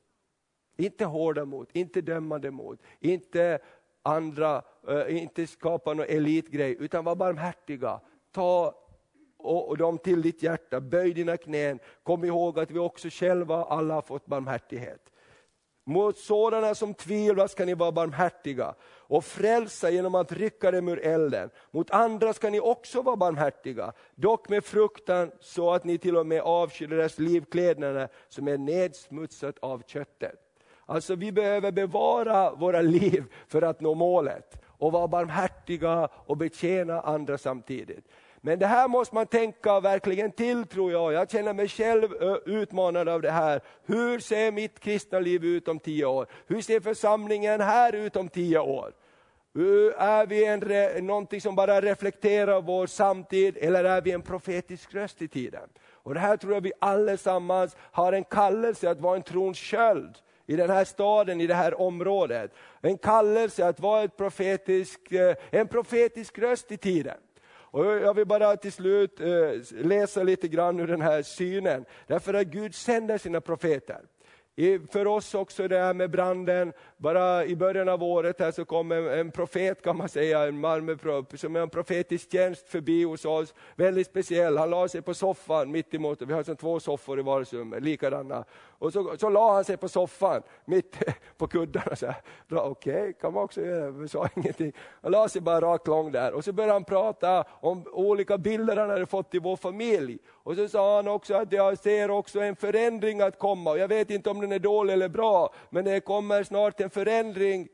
[0.77, 3.59] Inte hårda mot, inte dömande mot, inte
[4.03, 8.01] andra, uh, inte skapa någon elitgrej, utan var barmhärtiga.
[8.33, 8.75] Ta
[9.43, 13.65] och, och dem till ditt hjärta, böj dina knän, kom ihåg att vi också själva
[13.65, 15.09] alla har fått barmhärtighet.
[15.85, 20.99] Mot sådana som tvivlar ska ni vara barmhärtiga och frälsa genom att rycka dem ur
[20.99, 21.51] elden.
[21.71, 26.27] Mot andra ska ni också vara barmhärtiga, dock med fruktan så att ni till och
[26.27, 30.52] med avskyr deras livklädnader som är nedsmutsat av köttet.
[30.87, 37.01] Alltså vi behöver bevara våra liv för att nå målet och vara barmhärtiga och betjäna
[37.01, 38.05] andra samtidigt.
[38.45, 41.13] Men det här måste man tänka verkligen till tror jag.
[41.13, 42.09] Jag känner mig själv
[42.47, 43.61] utmanad av det här.
[43.87, 46.27] Hur ser mitt kristna liv ut om tio år?
[46.47, 48.93] Hur ser församlingen här ut om tio år?
[49.99, 55.23] Är vi en, någonting som bara reflekterar vår samtid eller är vi en profetisk röst
[55.23, 55.69] i tiden?
[55.91, 60.15] Och det här tror jag vi allesammans har en kallelse att vara en trons sköld
[60.47, 62.51] i den här staden, i det här området.
[62.81, 67.19] En kallelse att vara ett profetisk, eh, en profetisk röst i tiden.
[67.73, 69.27] Och jag vill bara till slut eh,
[69.71, 71.85] läsa lite grann ur den här synen.
[72.07, 74.01] Därför att Gud sänder sina profeter.
[74.91, 78.93] För oss också det här med branden, bara i början av året här så kom
[78.93, 80.99] en, en profet kan man säga, en man
[81.35, 83.55] som är en profetisk tjänst förbi hos oss.
[83.77, 87.23] Väldigt speciell, han la sig på soffan mitt emot, vi har som två soffor i
[87.23, 88.45] vardagsrummet, likadana.
[88.83, 90.97] Och så, så la han sig på soffan, mitt
[91.37, 92.15] på kuddarna.
[92.51, 94.73] Okej, okay, kan man också göra, vi sa ingenting.
[95.03, 98.77] Han la sig bara rakt lång där och så började han prata om olika bilder
[98.77, 100.19] han hade fått i vår familj.
[100.29, 103.71] Och så sa han också att jag ser också en förändring att komma.
[103.71, 106.91] Och jag vet inte om den är dålig eller bra, men det kommer snart en
[106.91, 107.69] förändring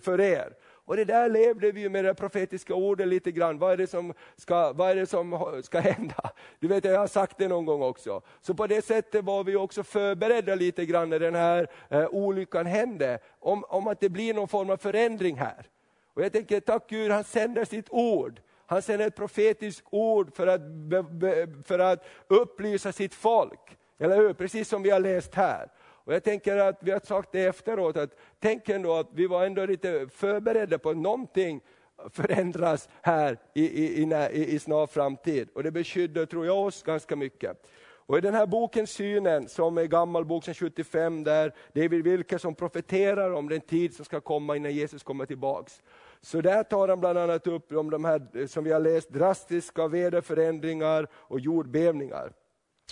[0.00, 0.52] för er.
[0.88, 3.58] Och det där levde vi ju med det profetiska ordet lite grann.
[3.58, 6.30] Vad är det som ska, vad är det som ska hända?
[6.60, 8.22] Du vet, jag har sagt det någon gång också.
[8.40, 12.66] Så på det sättet var vi också förberedda lite grann när den här eh, olyckan
[12.66, 13.18] hände.
[13.38, 15.66] Om, om att det blir någon form av förändring här.
[16.14, 18.40] Och jag tänker, tack Gud, han sänder sitt ord.
[18.66, 20.60] Han sänder ett profetiskt ord för att,
[21.66, 23.76] för att upplysa sitt folk.
[23.98, 24.32] Eller hur?
[24.32, 25.68] Precis som vi har läst här.
[26.08, 29.46] Och jag tänker att vi har sagt det efteråt, att tänk ändå att vi var
[29.46, 31.60] ändå lite förberedda på att någonting
[32.10, 35.48] förändras här i, i, i, i snar framtid.
[35.54, 37.70] Och det beskyddar, tror jag, oss ganska mycket.
[37.80, 42.54] Och i den här boken Synen, som är gammal bok sedan 75, där David Wilkerson
[42.54, 45.82] profeterar om den tid som ska komma innan Jesus kommer tillbaks.
[46.20, 49.88] Så där tar han bland annat upp om de här, som vi har läst, drastiska
[49.88, 52.32] väderförändringar och jordbävningar.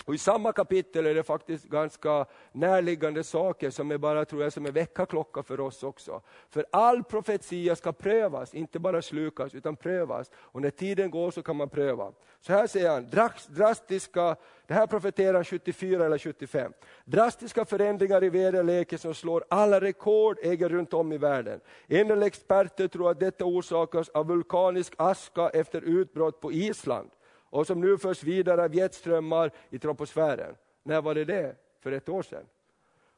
[0.05, 4.53] Och I samma kapitel är det faktiskt ganska närliggande saker som är bara tror jag,
[4.53, 6.21] som är väckarklocka för oss också.
[6.49, 10.31] För all profetia ska prövas, inte bara slukas utan prövas.
[10.35, 12.11] Och när tiden går så kan man pröva.
[12.41, 13.07] Så här säger han,
[13.49, 14.35] drastiska,
[14.67, 16.73] det här profeterar 74 eller 75.
[17.05, 21.59] Drastiska förändringar i väderleken som slår alla rekord äger runt om i världen.
[21.87, 27.09] En del experter tror att detta orsakas av vulkanisk aska efter utbrott på Island
[27.49, 30.55] och som nu förs vidare av jetströmmar i troposfären.
[30.83, 31.55] När var det det?
[31.79, 32.45] För ett år sedan.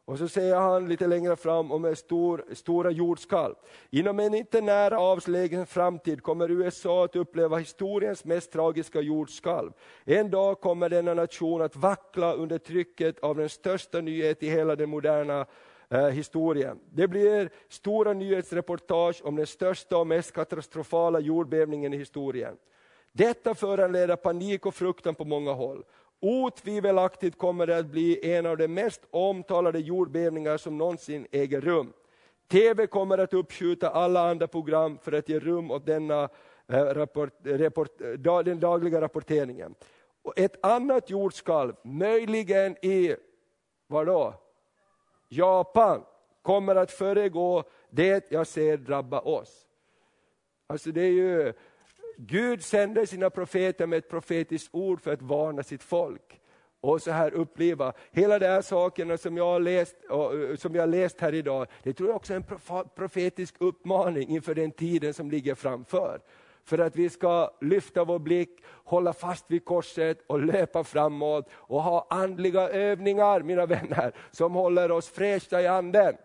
[0.09, 3.55] Och så säger han lite längre fram om en stor, stora jordskalv.
[3.89, 9.71] Inom en inte nära avslägen framtid kommer USA att uppleva historiens mest tragiska jordskalv.
[10.05, 14.75] En dag kommer denna nation att vackla under trycket av den största nyhet i hela
[14.75, 15.45] den moderna
[15.89, 16.79] eh, historien.
[16.91, 22.57] Det blir stora nyhetsreportage om den största och mest katastrofala jordbävningen i historien.
[23.11, 25.83] Detta föranleder panik och fruktan på många håll.
[26.19, 31.93] Otvivelaktigt kommer det att bli en av de mest omtalade jordbävningar som någonsin äger rum.
[32.47, 36.29] TV kommer att uppskjuta alla andra program för att ge rum åt denna
[36.67, 37.97] eh, rapport, rapport,
[38.45, 39.75] den dagliga rapporteringen.
[40.21, 43.15] Och ett annat jordskalv, möjligen i,
[43.87, 44.33] var då?
[45.29, 46.03] Japan,
[46.41, 49.65] kommer att föregå det jag ser drabba oss.
[50.67, 51.53] Alltså det är ju,
[52.21, 56.41] Gud sänder sina profeter med ett profetiskt ord för att varna sitt folk.
[56.81, 60.81] Och så här uppleva, hela de här sakerna som jag har läst, eh, som jag
[60.81, 65.13] har läst här idag, det tror jag också är en profetisk uppmaning inför den tiden
[65.13, 66.19] som ligger framför.
[66.63, 71.83] För att vi ska lyfta vår blick, hålla fast vid korset och löpa framåt och
[71.83, 76.15] ha andliga övningar, mina vänner, som håller oss fräscha i anden.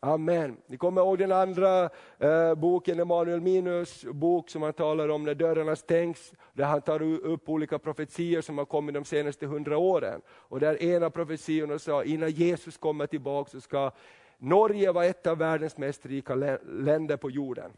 [0.00, 0.56] Amen.
[0.66, 5.34] Ni kommer ihåg den andra eh, boken, Emanuel Minus bok som han talar om när
[5.34, 10.20] dörrarna stängs, där han tar upp olika profetier som har kommit de senaste hundra åren.
[10.28, 13.90] Och där en av profetiorna sa, innan Jesus kommer tillbaka så ska
[14.38, 16.34] Norge vara ett av världens mest rika
[16.64, 17.70] länder på jorden.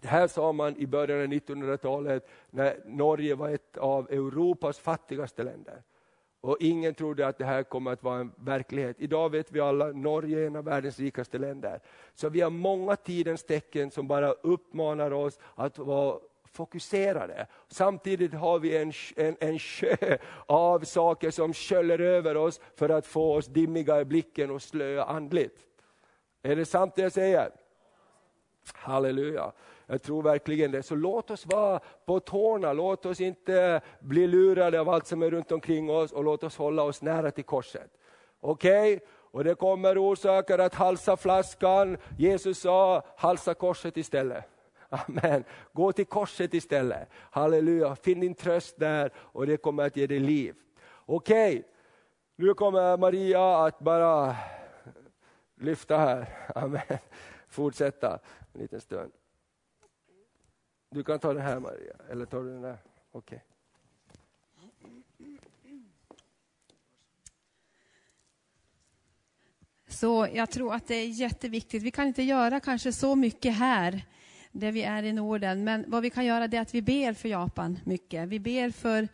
[0.00, 5.42] Det här sa man i början av 1900-talet när Norge var ett av Europas fattigaste
[5.42, 5.82] länder.
[6.40, 8.96] Och ingen trodde att det här kommer att vara en verklighet.
[8.98, 11.80] Idag vet vi alla, Norge är en av världens rikaste länder.
[12.14, 16.18] Så vi har många tidens tecken som bara uppmanar oss att vara
[16.52, 17.46] fokuserade.
[17.68, 23.06] Samtidigt har vi en, en, en sjö av saker som sköljer över oss för att
[23.06, 25.66] få oss dimmiga i blicken och slöa andligt.
[26.42, 27.50] Är det sant det jag säger?
[28.72, 29.52] Halleluja.
[29.90, 30.82] Jag tror verkligen det.
[30.82, 35.30] Så låt oss vara på tårna, låt oss inte bli lurade av allt som är
[35.30, 37.90] runt omkring oss och låt oss hålla oss nära till korset.
[38.40, 38.94] Okej?
[38.94, 39.06] Okay?
[39.08, 41.96] Och det kommer orsaker att halsa flaskan.
[42.18, 44.44] Jesus sa, halsa korset istället.
[44.88, 45.44] Amen.
[45.72, 47.08] Gå till korset istället.
[47.12, 50.54] Halleluja, finn din tröst där och det kommer att ge dig liv.
[51.06, 51.62] Okej, okay.
[52.36, 54.36] nu kommer Maria att bara
[55.60, 56.28] lyfta här.
[56.54, 56.98] Amen.
[57.48, 58.18] Fortsätta
[58.52, 59.12] en liten stund.
[60.90, 62.78] Du kan ta den här Maria, eller tar du den där?
[63.12, 63.36] Okej.
[63.36, 63.50] Okay.
[69.88, 71.82] Så jag tror att det är jätteviktigt.
[71.82, 74.06] Vi kan inte göra kanske så mycket här,
[74.52, 77.28] där vi är i Norden, men vad vi kan göra är att vi ber för
[77.28, 78.28] Japan mycket.
[78.28, 79.08] Vi ber för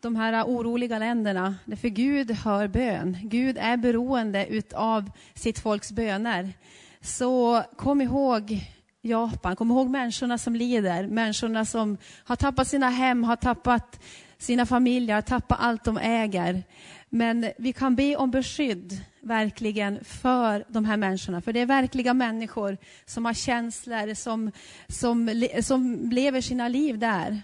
[0.00, 3.16] de här oroliga länderna, för Gud hör bön.
[3.22, 6.52] Gud är beroende av sitt folks böner.
[7.00, 8.60] Så kom ihåg
[9.02, 9.56] Japan.
[9.56, 14.00] Kom ihåg människorna som lider, människorna som har tappat sina hem, har tappat
[14.38, 16.62] sina familjer, har tappat allt de äger.
[17.08, 21.40] Men vi kan be om beskydd, verkligen, för de här människorna.
[21.40, 24.50] För det är verkliga människor som har känslor, som,
[24.88, 27.42] som, som lever sina liv där.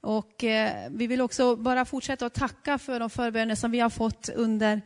[0.00, 3.90] Och eh, vi vill också bara fortsätta att tacka för de förböner som vi har
[3.90, 4.82] fått under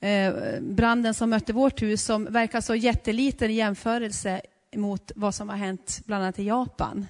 [0.00, 4.40] eh, branden som mötte vårt hus, som verkar så jätteliten i jämförelse
[4.76, 7.06] mot vad som har hänt bland annat i Japan.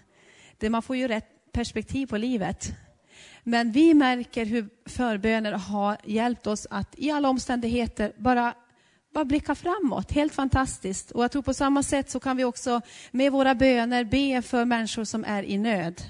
[0.58, 2.72] Det man får ju rätt perspektiv på livet.
[3.42, 8.54] Men vi märker hur förböner har hjälpt oss att i alla omständigheter bara,
[9.14, 10.12] bara blicka framåt.
[10.12, 11.10] Helt fantastiskt.
[11.10, 12.80] Och jag tror på samma sätt så kan vi också
[13.10, 16.02] med våra böner be för människor som är i nöd.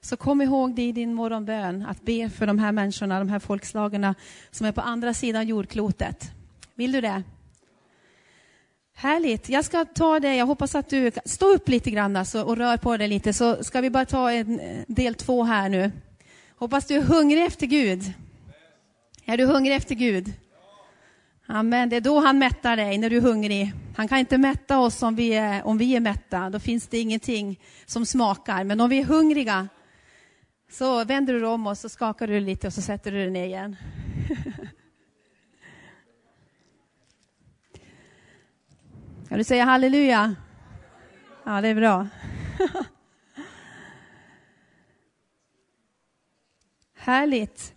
[0.00, 3.38] Så kom ihåg det i din morgonbön, att be för de här människorna, de här
[3.38, 4.14] folkslagarna
[4.50, 6.32] som är på andra sidan jordklotet.
[6.74, 7.22] Vill du det?
[8.96, 9.48] Härligt.
[9.48, 12.76] Jag ska ta det, jag hoppas att du står upp lite grann alltså och rör
[12.76, 15.92] på dig lite, så ska vi bara ta en eh, del två här nu.
[16.56, 18.12] Hoppas du är hungrig efter Gud.
[19.24, 20.32] Är du hungrig efter Gud?
[21.46, 21.88] Amen.
[21.88, 23.72] Det är då han mättar dig, när du är hungrig.
[23.96, 26.50] Han kan inte mätta oss om vi är, om vi är mätta.
[26.50, 28.64] Då finns det ingenting som smakar.
[28.64, 29.68] Men om vi är hungriga,
[30.70, 33.44] så vänder du om oss och skakar du lite och så sätter du dig ner
[33.44, 33.76] igen.
[39.28, 40.34] Kan du säga halleluja?
[41.44, 42.08] Ja, det är bra.
[46.94, 47.74] Härligt.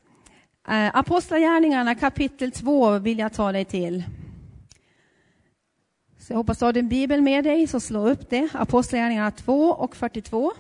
[0.68, 4.04] Eh, Apostlagärningarna kapitel 2 vill jag ta dig till.
[6.18, 8.50] Så jag hoppas du har din bibel med dig, så slå upp det.
[8.54, 10.54] Apostlagärningarna 2 och 42.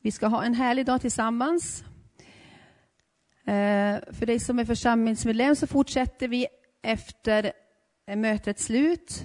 [0.00, 1.84] Vi ska ha en härlig dag tillsammans.
[3.46, 6.46] Eh, för dig som är församlingsmedlem så fortsätter vi
[6.82, 7.52] efter
[8.08, 9.24] eh, mötets slut.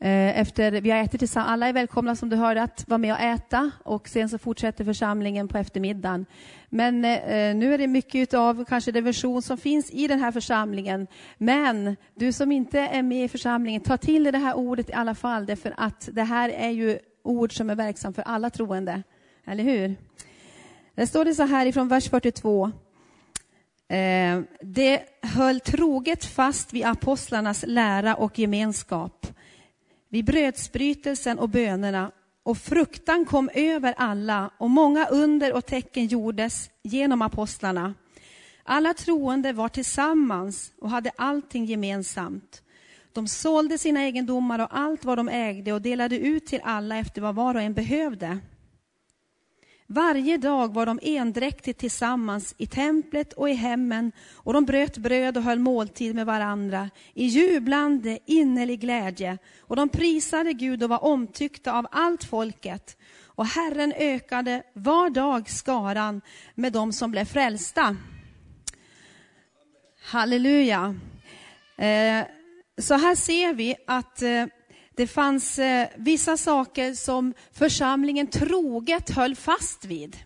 [0.00, 3.12] Eh, efter vi har ätit tillsammans, alla är välkomna som du hörde att vara med
[3.12, 6.26] och äta och sen så fortsätter församlingen på eftermiddagen.
[6.68, 10.32] Men eh, nu är det mycket av kanske den version som finns i den här
[10.32, 11.06] församlingen.
[11.38, 14.92] Men du som inte är med i församlingen, ta till dig det här ordet i
[14.92, 19.02] alla fall, därför att det här är ju ord som är verksam för alla troende.
[19.46, 19.96] Eller hur?
[20.94, 22.72] Det står det så här ifrån vers 42.
[23.88, 29.26] Eh, det höll troget fast vid apostlarnas lära och gemenskap,
[30.08, 32.10] vid brödsbrytelsen och bönerna.
[32.42, 37.94] Och fruktan kom över alla och många under och tecken gjordes genom apostlarna.
[38.62, 42.62] Alla troende var tillsammans och hade allting gemensamt.
[43.12, 47.20] De sålde sina egendomar och allt vad de ägde och delade ut till alla efter
[47.20, 48.38] vad var och en behövde.
[49.86, 55.36] Varje dag var de endräktigt tillsammans i templet och i hemmen och de bröt bröd
[55.36, 61.04] och höll måltid med varandra i jublande innerlig glädje och de prisade Gud och var
[61.04, 62.96] omtyckta av allt folket.
[63.26, 66.20] Och Herren ökade var dag skaran
[66.54, 67.96] med dem som blev frälsta.
[70.02, 70.96] Halleluja.
[71.76, 72.24] Eh,
[72.78, 74.44] så här ser vi att eh,
[74.94, 80.16] det fanns eh, vissa saker som församlingen troget höll fast vid.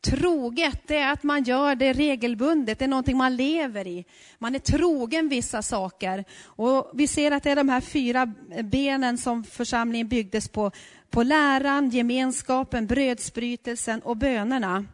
[0.00, 4.04] Troget, det är att man gör det regelbundet, det är någonting man lever i.
[4.38, 6.24] Man är trogen vissa saker.
[6.44, 8.32] Och vi ser att det är de här fyra
[8.62, 10.70] benen som församlingen byggdes på.
[11.10, 14.84] På läran, gemenskapen, brödsbrytelsen och bönerna.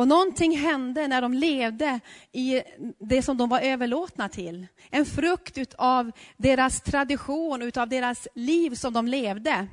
[0.00, 2.00] Och någonting hände när de levde
[2.32, 2.62] i
[2.98, 4.66] det som de var överlåtna till.
[4.90, 9.66] En frukt av deras tradition, av deras liv som de levde.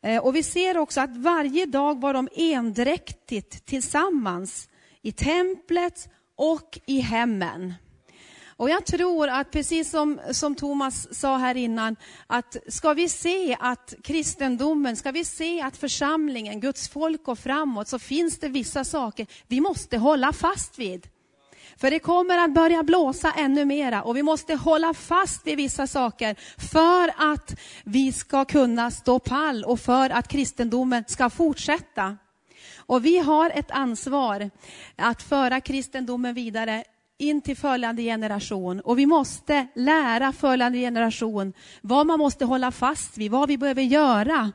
[0.00, 4.68] Eh, och vi ser också att varje dag var de endräktigt tillsammans
[5.02, 7.74] i templet och i hemmen.
[8.58, 11.96] Och jag tror att precis som, som Thomas sa här innan,
[12.26, 17.88] att ska vi se att kristendomen, ska vi se att församlingen, Guds folk går framåt,
[17.88, 21.08] så finns det vissa saker vi måste hålla fast vid.
[21.76, 25.86] För det kommer att börja blåsa ännu mera och vi måste hålla fast vid vissa
[25.86, 26.36] saker
[26.72, 32.16] för att vi ska kunna stå pall och för att kristendomen ska fortsätta.
[32.76, 34.50] Och vi har ett ansvar
[34.96, 36.84] att föra kristendomen vidare
[37.18, 38.80] in till följande generation.
[38.80, 43.82] Och vi måste lära följande generation vad man måste hålla fast vid, vad vi behöver
[43.82, 44.52] göra.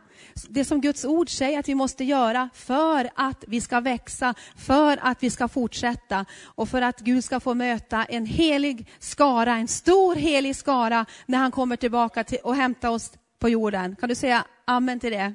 [0.49, 4.99] Det som Guds ord säger att vi måste göra för att vi ska växa, för
[5.01, 9.67] att vi ska fortsätta och för att Gud ska få möta en helig skara, en
[9.67, 13.95] stor helig skara när han kommer tillbaka till och hämtar oss på jorden.
[13.95, 15.33] Kan du säga amen till det?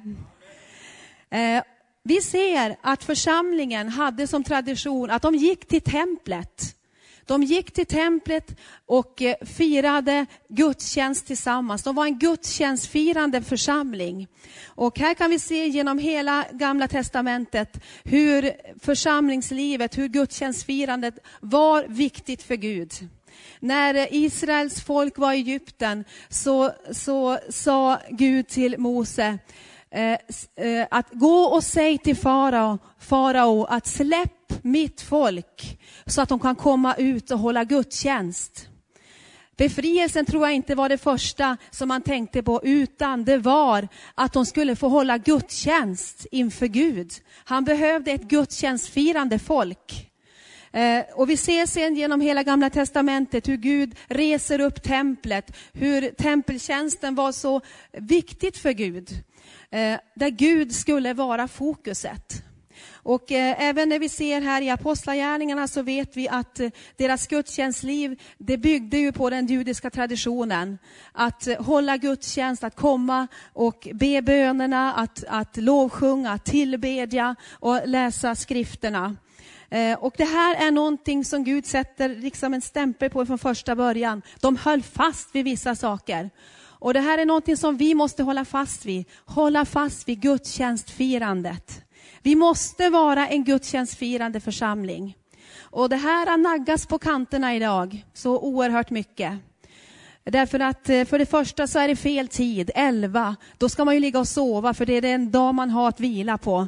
[1.37, 1.63] Eh,
[2.03, 6.76] vi ser att församlingen hade som tradition att de gick till templet
[7.27, 8.55] de gick till templet
[8.85, 11.83] och eh, firade gudstjänst tillsammans.
[11.83, 14.27] De var en gudstjänstfirande församling.
[14.65, 22.43] Och här kan vi se genom hela gamla testamentet hur församlingslivet, hur gudstjänstfirandet var viktigt
[22.43, 22.93] för Gud.
[23.59, 29.37] När Israels folk var i Egypten så, så sa Gud till Mose,
[29.91, 30.11] Eh,
[30.65, 36.39] eh, att gå och säg till farao, farao att släpp mitt folk så att de
[36.39, 38.69] kan komma ut och hålla gudstjänst.
[39.57, 44.33] Befrielsen tror jag inte var det första som man tänkte på, utan det var att
[44.33, 47.11] de skulle få hålla gudstjänst inför Gud.
[47.45, 50.11] Han behövde ett gudstjänstfirande folk.
[50.71, 56.11] Eh, och vi ser sen genom hela gamla testamentet hur Gud reser upp templet, hur
[56.11, 57.61] tempeltjänsten var så
[57.91, 59.09] viktigt för Gud.
[59.69, 62.43] Eh, där Gud skulle vara fokuset.
[63.07, 67.27] Och eh, även när vi ser här i Apostlagärningarna så vet vi att eh, deras
[67.27, 70.77] gudstjänstliv, det byggde ju på den judiska traditionen.
[71.11, 78.35] Att eh, hålla gudstjänst, att komma och be bönerna, att, att lovsjunga, tillbedja och läsa
[78.35, 79.15] skrifterna.
[79.69, 83.75] Eh, och det här är någonting som Gud sätter liksom en stämpel på från första
[83.75, 84.21] början.
[84.39, 86.29] De höll fast vid vissa saker.
[86.79, 89.05] Och det här är någonting som vi måste hålla fast vid.
[89.25, 91.81] Hålla fast vid gudstjänstfirandet.
[92.21, 95.15] Vi måste vara en gudstjänstfirande församling.
[95.59, 99.33] Och det här naggas på kanterna idag så oerhört mycket.
[100.23, 103.35] Därför att eh, för det första så är det fel tid, 11.
[103.57, 105.99] Då ska man ju ligga och sova för det är den dag man har att
[105.99, 106.67] vila på.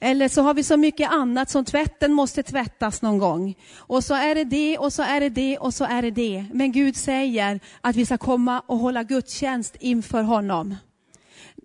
[0.00, 3.54] Eller så har vi så mycket annat som tvätten måste tvättas någon gång.
[3.76, 6.44] Och så är det det och så är det det och så är det det.
[6.52, 10.76] Men Gud säger att vi ska komma och hålla gudstjänst inför honom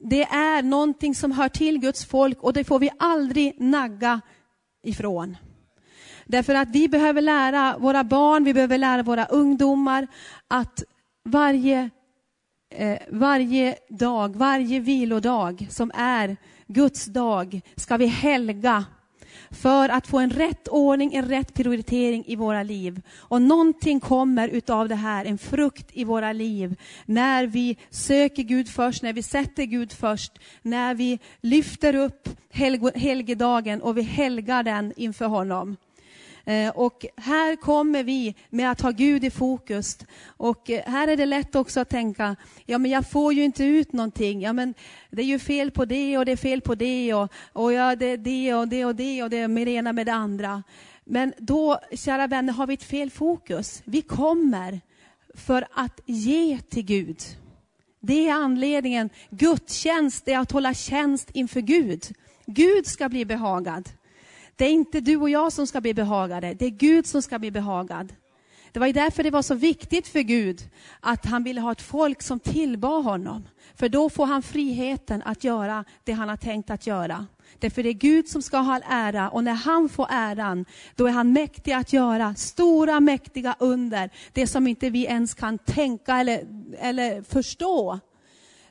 [0.03, 4.21] det är någonting som hör till Guds folk och det får vi aldrig nagga
[4.84, 5.38] ifrån.
[6.25, 10.07] Därför att vi behöver lära våra barn, vi behöver lära våra ungdomar
[10.47, 10.84] att
[11.25, 11.89] varje,
[12.75, 16.38] eh, varje dag, varje vilodag som är
[16.74, 18.86] Guds dag ska vi helga
[19.49, 23.01] för att få en rätt ordning, en rätt prioritering i våra liv.
[23.15, 28.69] Och någonting kommer utav det här, en frukt i våra liv, när vi söker Gud
[28.69, 32.30] först, när vi sätter Gud först, när vi lyfter upp
[32.95, 35.78] helgedagen och vi helgar den inför honom.
[36.45, 39.97] Eh, och här kommer vi med att ha Gud i fokus.
[40.27, 42.35] Och eh, här är det lätt också att tänka,
[42.65, 44.41] ja men jag får ju inte ut någonting.
[44.41, 44.73] Ja men
[45.11, 47.95] det är ju fel på det och det är fel på det och, och ja,
[47.95, 50.63] det är det och det och det och det med det ena med det andra.
[51.05, 53.81] Men då, kära vänner, har vi ett fel fokus.
[53.85, 54.81] Vi kommer
[55.33, 57.17] för att ge till Gud.
[57.99, 59.09] Det är anledningen.
[59.29, 62.03] Gudstjänst är att hålla tjänst inför Gud.
[62.45, 63.89] Gud ska bli behagad.
[64.56, 67.39] Det är inte du och jag som ska bli behagade, det är Gud som ska
[67.39, 68.14] bli behagad.
[68.74, 71.82] Det var ju därför det var så viktigt för Gud att han ville ha ett
[71.82, 73.43] folk som tillbad honom.
[73.76, 77.28] För då får han friheten att göra det han har tänkt att göra.
[77.60, 81.08] Därför det är Gud som ska ha all ära och när han får äran, då
[81.08, 84.10] är han mäktig att göra stora mäktiga under.
[84.34, 86.43] Det som inte vi ens kan tänka eller,
[86.80, 87.99] eller förstå.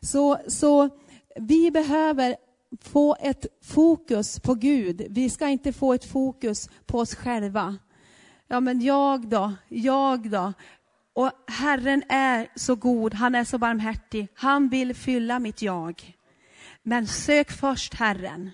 [0.01, 0.89] Så, så
[1.37, 2.37] vi behöver
[2.81, 5.07] få ett fokus på Gud.
[5.11, 7.79] Vi ska inte få ett fokus på oss själva.
[8.49, 9.53] Ja, men jag då?
[9.69, 10.53] Jag då?
[11.15, 14.29] Och Herren är så god, han är så barmhärtig.
[14.35, 16.17] Han vill fylla mitt jag.
[16.83, 18.51] Men sök först Herren.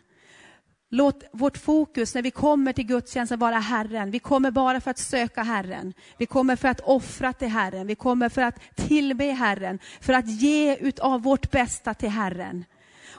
[0.91, 4.11] Låt vårt fokus när vi kommer till gudstjänsten vara Herren.
[4.11, 5.95] Vi kommer bara för att söka Herren.
[6.19, 7.87] Vi kommer för att offra till Herren.
[7.87, 9.79] Vi kommer för att tillbe Herren.
[10.01, 12.65] För att ge utav vårt bästa till Herren.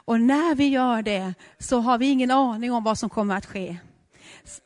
[0.10, 3.46] Och när vi gör det så har vi ingen aning om vad som kommer att
[3.46, 3.78] ske.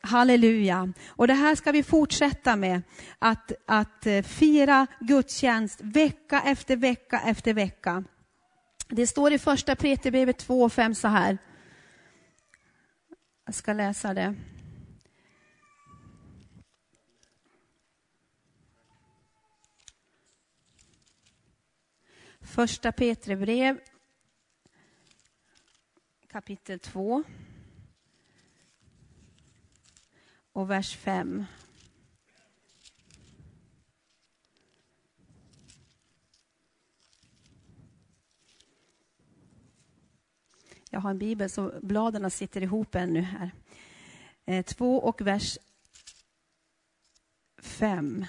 [0.00, 0.92] Halleluja.
[1.08, 2.82] Och det här ska vi fortsätta med,
[3.18, 8.04] att, att eh, fira gudstjänst vecka efter vecka efter vecka.
[8.88, 11.38] Det står i första Petrusbrevet 2 och 5 så här.
[13.46, 14.34] Jag ska läsa det.
[22.40, 23.78] Första Petrusbrev
[26.34, 27.22] kapitel 2
[30.52, 31.44] och vers 5.
[40.90, 43.50] Jag har en bibel så bladen sitter ihop ännu här.
[44.44, 45.58] Eh, 2 och vers
[47.58, 48.24] 5.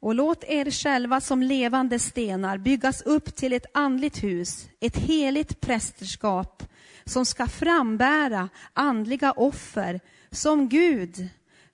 [0.00, 5.60] Och låt er själva som levande stenar byggas upp till ett andligt hus, ett heligt
[5.60, 6.62] prästerskap
[7.04, 11.28] som ska frambära andliga offer som Gud,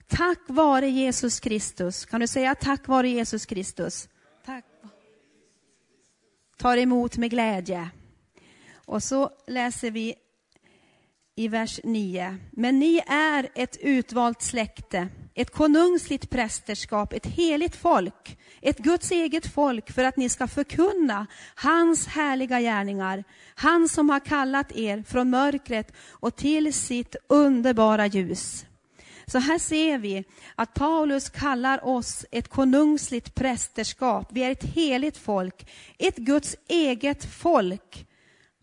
[0.07, 4.09] tack vare Jesus Kristus, kan du säga tack vare Jesus Kristus?
[4.45, 4.65] Tack.
[6.57, 7.91] Tar emot med glädje.
[8.75, 10.15] Och så läser vi
[11.37, 12.39] i vers 9.
[12.51, 19.47] Men ni är ett utvalt släkte, ett konungsligt prästerskap, ett heligt folk, ett Guds eget
[19.55, 23.25] folk för att ni ska förkunna hans härliga gärningar.
[23.55, 28.67] Han som har kallat er från mörkret och till sitt underbara ljus.
[29.27, 30.25] Så här ser vi
[30.55, 34.29] att Paulus kallar oss ett konungsligt prästerskap.
[34.31, 38.07] Vi är ett heligt folk, ett Guds eget folk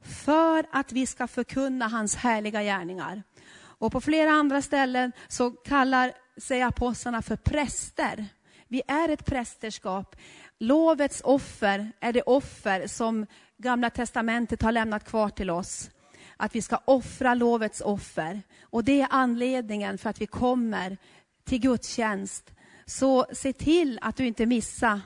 [0.04, 3.24] för att vi ska förkunna hans härliga gärningar.
[3.54, 8.26] Och på flera andra ställen så kallar säger apostlarna för präster.
[8.68, 10.16] Vi är ett prästerskap.
[10.60, 13.26] Lovets offer är det offer som
[13.58, 15.90] Gamla testamentet har lämnat kvar till oss.
[16.38, 18.42] Att vi ska offra lovets offer.
[18.62, 20.98] Och det är anledningen för att vi kommer
[21.44, 22.52] till gudstjänst.
[22.86, 25.02] Så se till att du inte missar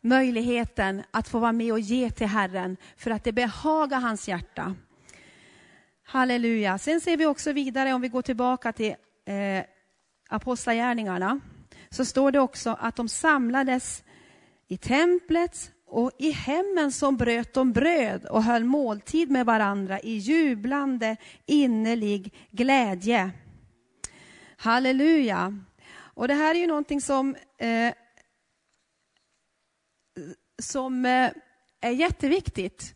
[0.00, 4.74] möjligheten att få vara med och ge till Herren för att det behagar hans hjärta.
[6.04, 6.78] Halleluja.
[6.78, 8.94] Sen ser vi också vidare, om vi går tillbaka till
[9.26, 9.64] eh,
[10.28, 11.40] Apostlagärningarna,
[11.90, 14.04] så står det också att de samlades
[14.68, 20.16] i templet och i hemmen som bröt de bröd och höll måltid med varandra i
[20.16, 21.16] jublande
[21.46, 23.30] innerlig glädje.
[24.56, 25.58] Halleluja.
[25.94, 27.94] Och det här är ju någonting som eh,
[30.62, 31.30] som eh,
[31.80, 32.94] är jätteviktigt.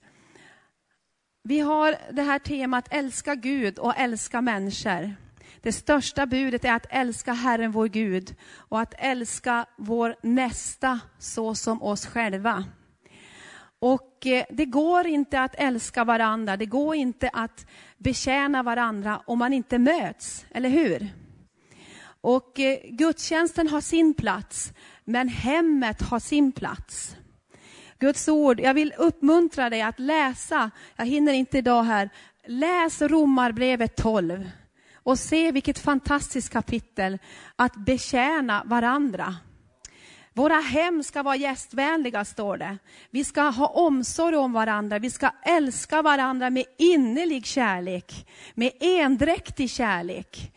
[1.43, 5.15] Vi har det här temat älska Gud och älska människor.
[5.63, 11.55] Det största budet är att älska Herren vår Gud och att älska vår nästa så
[11.55, 12.65] som oss själva.
[13.79, 17.67] Och eh, det går inte att älska varandra, det går inte att
[17.99, 21.09] betjäna varandra om man inte möts, eller hur?
[22.21, 24.73] Och eh, gudstjänsten har sin plats,
[25.05, 27.17] men hemmet har sin plats.
[27.99, 32.11] Guds ord, jag vill uppmuntra dig att läsa, jag hinner inte idag här,
[32.47, 34.51] läs Romarbrevet 12
[35.09, 37.19] och se vilket fantastiskt kapitel,
[37.57, 39.37] att betjäna varandra.
[40.33, 42.79] Våra hem ska vara gästvänliga, står det.
[43.11, 49.71] Vi ska ha omsorg om varandra, vi ska älska varandra med innerlig kärlek, med endräktig
[49.71, 50.53] kärlek.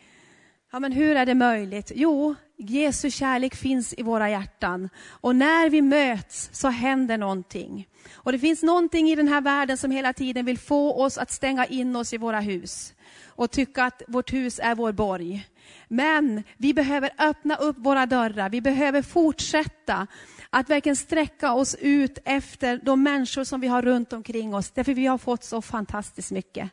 [0.72, 1.92] Ja, men hur är det möjligt?
[1.94, 4.88] Jo, Jesu kärlek finns i våra hjärtan.
[5.08, 7.88] Och när vi möts så händer någonting.
[8.14, 11.30] Och det finns någonting i den här världen som hela tiden vill få oss att
[11.30, 12.94] stänga in oss i våra hus.
[13.34, 15.48] Och tycka att vårt hus är vår borg.
[15.88, 18.50] Men vi behöver öppna upp våra dörrar.
[18.50, 20.06] Vi behöver fortsätta
[20.50, 24.70] att verkligen sträcka oss ut efter de människor som vi har runt omkring oss.
[24.70, 26.70] Därför vi har fått så fantastiskt mycket.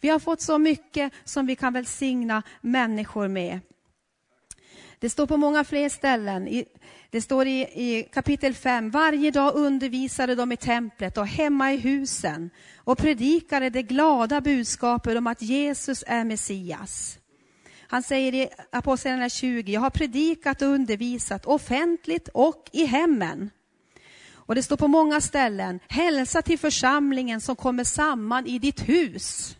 [0.00, 3.60] Vi har fått så mycket som vi kan välsigna människor med.
[5.00, 6.64] Det står på många fler ställen.
[7.10, 8.90] Det står i, i kapitel 5.
[8.90, 15.18] Varje dag undervisade de i templet och hemma i husen och predikade det glada budskapet
[15.18, 17.18] om att Jesus är Messias.
[17.88, 23.50] Han säger i Apostlagärningarna 20, jag har predikat och undervisat offentligt och i hemmen.
[24.32, 29.56] Och det står på många ställen, hälsa till församlingen som kommer samman i ditt hus.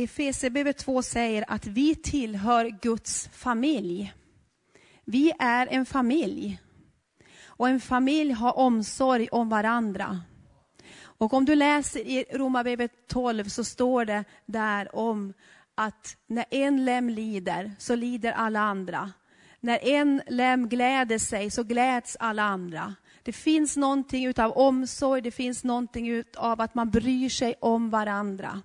[0.00, 4.14] Efesierbrevet 2 säger att vi tillhör Guds familj.
[5.04, 6.60] Vi är en familj.
[7.44, 10.20] Och en familj har omsorg om varandra.
[11.00, 15.32] Och om du läser i Romarbrevet 12 så står det där om
[15.74, 19.12] att när en lem lider så lider alla andra.
[19.60, 22.94] När en lem gläder sig så gläds alla andra.
[23.22, 28.62] Det finns någonting utav omsorg, det finns någonting av att man bryr sig om varandra.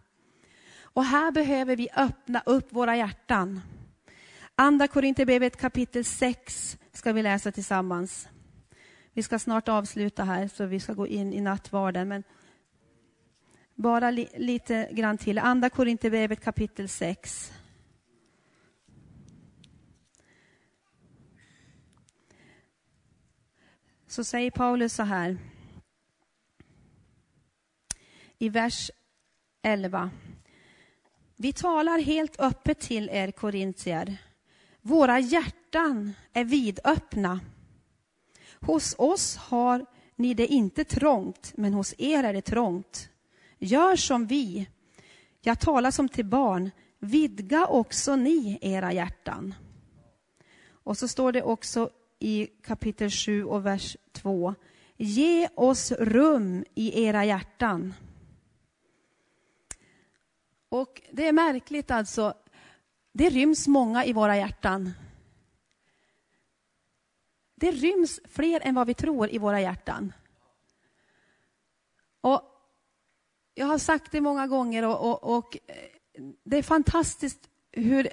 [0.94, 3.62] Och här behöver vi öppna upp våra hjärtan.
[4.56, 8.28] Andra Korinthierbrevet kapitel 6 ska vi läsa tillsammans.
[9.14, 12.08] Vi ska snart avsluta här, så vi ska gå in i nattvarden.
[12.08, 12.24] Men
[13.76, 15.40] bara li lite grann till.
[15.40, 17.54] Andra Korinthierbrevet kapitel 6.
[24.08, 25.38] Så säger Paulus så här.
[28.38, 28.92] I vers
[29.62, 30.12] 11.
[31.44, 34.18] Vi talar helt öppet till er korintier.
[34.82, 37.40] Våra hjärtan är vidöppna.
[38.60, 39.86] Hos oss har
[40.16, 43.10] ni det inte trångt, men hos er är det trångt.
[43.60, 44.70] Gör som vi.
[45.42, 46.72] Jag talar som till barn.
[47.00, 49.54] Vidga också ni era hjärtan.
[50.70, 51.90] Och så står det också
[52.20, 54.56] i kapitel 7 och vers 2.
[54.98, 57.94] Ge oss rum i era hjärtan.
[60.74, 62.34] Och det är märkligt alltså.
[63.12, 64.92] Det ryms många i våra hjärtan.
[67.56, 70.14] Det ryms fler än vad vi tror i våra hjärtan.
[72.22, 72.42] Och
[73.54, 75.76] jag har sagt det många gånger och, och, och eh,
[76.44, 78.08] det är fantastiskt hur,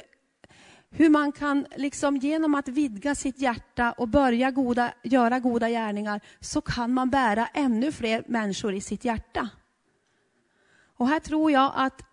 [0.91, 6.21] hur man kan, liksom genom att vidga sitt hjärta och börja goda, göra goda gärningar,
[6.41, 9.49] så kan man bära ännu fler människor i sitt hjärta.
[10.97, 12.10] Och här tror jag att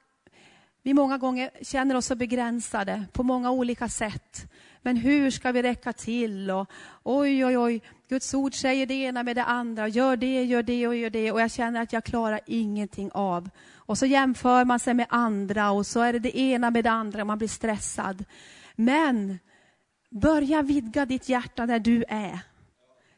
[0.88, 4.51] vi många gånger känner oss så begränsade på många olika sätt.
[4.81, 6.51] Men hur ska vi räcka till?
[6.51, 6.69] Och,
[7.03, 9.88] oj, oj, oj, Guds ord säger det ena med det andra.
[9.88, 11.31] Gör det, gör det och gör det.
[11.31, 13.49] Och jag känner att jag klarar ingenting av.
[13.75, 16.91] Och så jämför man sig med andra och så är det det ena med det
[16.91, 17.25] andra.
[17.25, 18.25] Man blir stressad.
[18.75, 19.39] Men
[20.09, 22.39] börja vidga ditt hjärta där du är.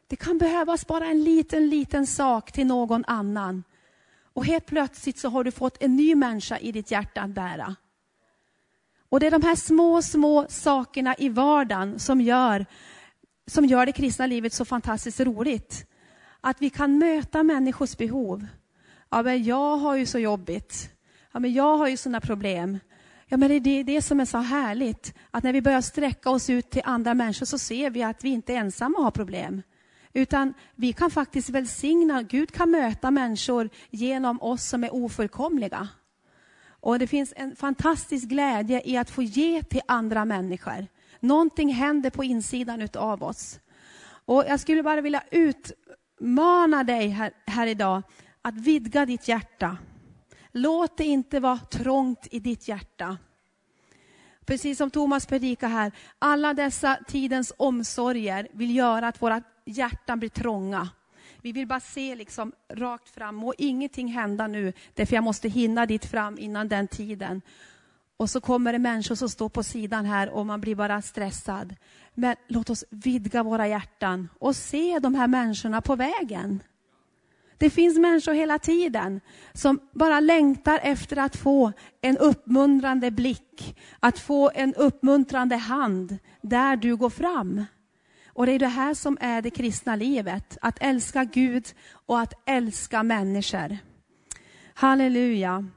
[0.06, 3.64] Det kan behövas bara en liten, liten sak till någon annan.
[4.32, 7.76] Och helt plötsligt så har du fått en ny människa i ditt hjärta att bära.
[9.08, 12.66] Och det är de här små, små sakerna i vardagen som gör,
[13.46, 15.86] som gör det kristna livet så fantastiskt roligt.
[16.40, 18.46] Att vi kan möta människors behov.
[19.10, 20.90] Ja, men jag har ju så jobbigt.
[21.32, 22.78] Ja, men jag har ju sådana problem.
[23.26, 25.14] Ja, men det är det som är så härligt.
[25.30, 28.28] Att när vi börjar sträcka oss ut till andra människor så ser vi att vi
[28.28, 29.62] inte ensamma har problem.
[30.12, 35.88] Utan vi kan faktiskt välsigna, Gud kan möta människor genom oss som är ofullkomliga.
[36.80, 40.86] Och det finns en fantastisk glädje i att få ge till andra människor.
[41.20, 43.60] Någonting händer på insidan av oss.
[44.24, 48.02] Och jag skulle bara vilja utmana dig här, här idag
[48.42, 49.78] att vidga ditt hjärta.
[50.52, 53.18] Låt det inte vara trångt i ditt hjärta.
[54.44, 60.28] Precis som Thomas predikar här, alla dessa tidens omsorger vill göra att våra hjärtan blir
[60.28, 60.88] trånga.
[61.42, 65.86] Vi vill bara se liksom rakt fram och ingenting hända nu, därför jag måste hinna
[65.86, 67.42] dit fram innan den tiden.
[68.16, 71.76] Och så kommer det människor som står på sidan här och man blir bara stressad.
[72.14, 76.62] Men låt oss vidga våra hjärtan och se de här människorna på vägen.
[77.58, 79.20] Det finns människor hela tiden
[79.52, 86.76] som bara längtar efter att få en uppmuntrande blick, att få en uppmuntrande hand där
[86.76, 87.64] du går fram.
[88.32, 92.32] Och det är det här som är det kristna livet, att älska Gud och att
[92.46, 93.78] älska människor.
[94.74, 95.68] Halleluja.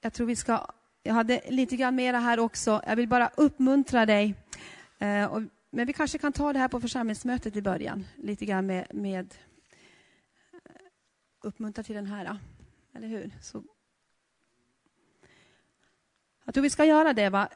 [0.00, 0.66] Jag tror vi ska,
[1.02, 2.82] jag hade lite grann mera här också.
[2.86, 4.34] Jag vill bara uppmuntra dig.
[4.98, 5.38] Eh,
[5.70, 9.34] men vi kanske kan ta det här på församlingsmötet i början, lite grann med, med
[10.52, 10.70] eh,
[11.42, 12.24] uppmuntra till den här.
[12.24, 12.36] Eh,
[12.94, 13.30] eller hur?
[13.40, 13.64] Så.
[16.44, 17.28] Jag tror vi ska göra det.
[17.28, 17.48] Va?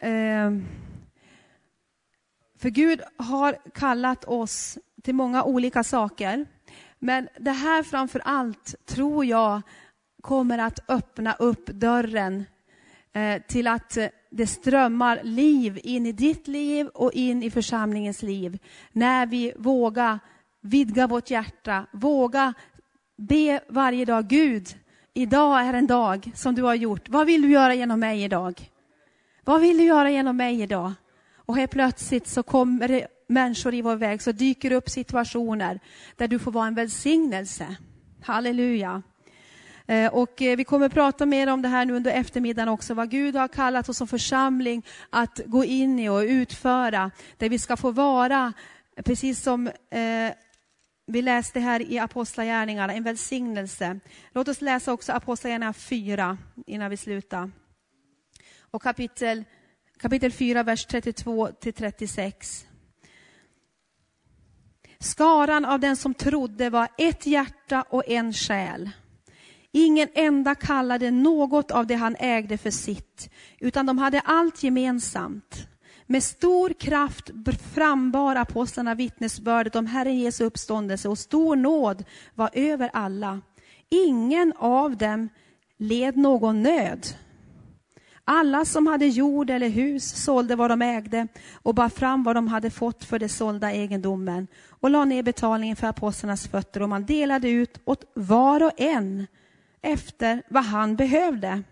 [0.00, 0.66] Ehm,
[2.58, 6.46] för Gud har kallat oss till många olika saker.
[6.98, 9.62] Men det här framför allt tror jag
[10.22, 12.44] kommer att öppna upp dörren
[13.12, 13.98] eh, till att
[14.30, 18.58] det strömmar liv in i ditt liv och in i församlingens liv.
[18.92, 20.18] När vi vågar
[20.60, 22.54] vidga vårt hjärta, våga
[23.16, 24.68] be varje dag, Gud,
[25.14, 27.08] idag är en dag som du har gjort.
[27.08, 28.70] Vad vill du göra genom mig idag?
[29.44, 30.92] Vad vill du göra genom mig idag?
[31.36, 35.80] Och helt plötsligt så kommer det människor i vår väg, så dyker upp situationer
[36.16, 37.76] där du får vara en välsignelse.
[38.22, 39.02] Halleluja.
[39.86, 42.94] Eh, och eh, vi kommer att prata mer om det här nu under eftermiddagen också,
[42.94, 47.58] vad Gud har kallat oss som församling att gå in i och utföra, där vi
[47.58, 48.52] ska få vara,
[49.04, 50.32] precis som eh,
[51.06, 54.00] vi läste här i Apostlagärningarna, en välsignelse.
[54.32, 57.50] Låt oss läsa också Apostlagärningarna 4 innan vi slutar.
[58.70, 59.44] Och kapitel,
[59.98, 62.66] kapitel 4, vers 32 till 36.
[64.98, 68.90] Skaran av den som trodde var ett hjärta och en själ.
[69.72, 75.66] Ingen enda kallade något av det han ägde för sitt, utan de hade allt gemensamt.
[76.06, 77.30] Med stor kraft
[77.74, 82.04] frambar apostlarna vittnesbördet om Herren Jesu uppståndelse och stor nåd
[82.34, 83.40] var över alla.
[83.88, 85.28] Ingen av dem
[85.78, 87.06] led någon nöd.
[88.32, 92.48] Alla som hade jord eller hus sålde vad de ägde och bar fram vad de
[92.48, 97.06] hade fått för det sålda egendomen och la ner betalningen för apostlarnas fötter och man
[97.06, 99.26] delade ut åt var och en
[99.82, 101.62] efter vad han behövde.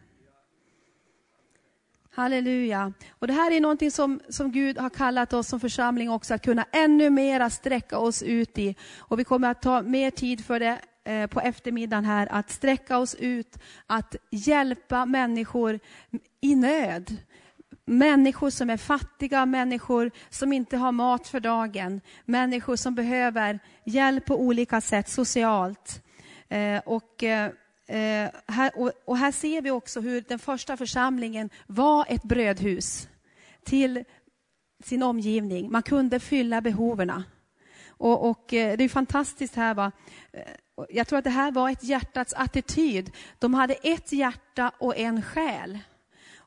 [2.10, 2.92] Halleluja.
[3.10, 6.44] Och det här är någonting som, som Gud har kallat oss som församling också att
[6.44, 8.76] kunna ännu mera sträcka oss ut i.
[8.98, 12.98] Och vi kommer att ta mer tid för det eh, på eftermiddagen här, att sträcka
[12.98, 15.80] oss ut, att hjälpa människor
[16.40, 17.16] i nöd.
[17.84, 24.24] Människor som är fattiga, människor som inte har mat för dagen, människor som behöver hjälp
[24.24, 26.02] på olika sätt socialt.
[26.48, 27.50] Eh, och eh,
[28.48, 33.08] här, och, och, här ser vi också hur den första församlingen var ett brödhus
[33.64, 34.04] till
[34.84, 35.70] sin omgivning.
[35.70, 37.22] Man kunde fylla behoven.
[37.88, 39.74] Och, och eh, det är fantastiskt här.
[39.74, 39.92] Va?
[40.32, 40.42] Eh,
[40.90, 43.10] jag tror att det här var ett hjärtats attityd.
[43.38, 45.78] De hade ett hjärta och en själ.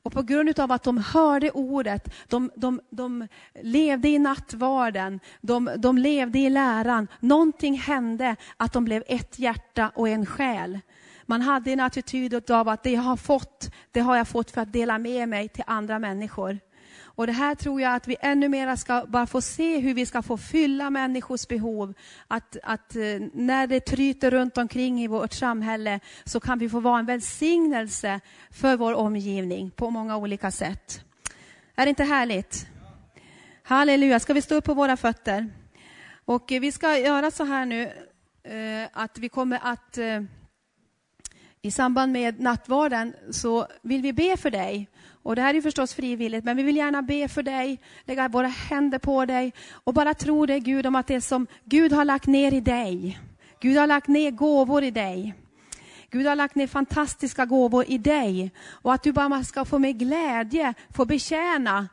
[0.04, 3.28] Och på grund av att de hörde ordet, de, de, de
[3.62, 7.08] levde i nattvarden, de, de levde i läran.
[7.20, 10.80] Någonting hände att de blev ett hjärta och en själ.
[11.26, 14.62] Man hade en attityd av att det jag har fått, det har jag fått för
[14.62, 16.60] att dela med mig till andra människor.
[17.16, 20.05] Och det här tror jag att vi ännu mer ska bara få se hur vi
[20.05, 21.93] ska få fylla människors behov.
[22.28, 23.01] Att, att eh,
[23.34, 28.20] när det tryter runt omkring i vårt samhälle så kan vi få vara en välsignelse
[28.51, 31.05] för vår omgivning på många olika sätt.
[31.76, 32.68] Är det inte härligt?
[33.64, 34.20] Halleluja.
[34.20, 35.49] Ska vi stå upp på våra fötter?
[36.26, 37.84] Och eh, vi ska göra så här nu
[38.43, 39.97] eh, att vi kommer att
[41.62, 44.88] i samband med nattvarden så vill vi be för dig.
[45.24, 48.47] Och det här är förstås frivilligt, men vi vill gärna be för dig, lägga våra
[48.47, 49.53] händer på dig
[49.84, 53.20] och bara tro dig Gud om att det som Gud har lagt ner i dig,
[53.59, 55.34] Gud har lagt ner gåvor i dig.
[56.09, 59.99] Gud har lagt ner fantastiska gåvor i dig och att du bara ska få med
[59.99, 61.89] glädje få betjäna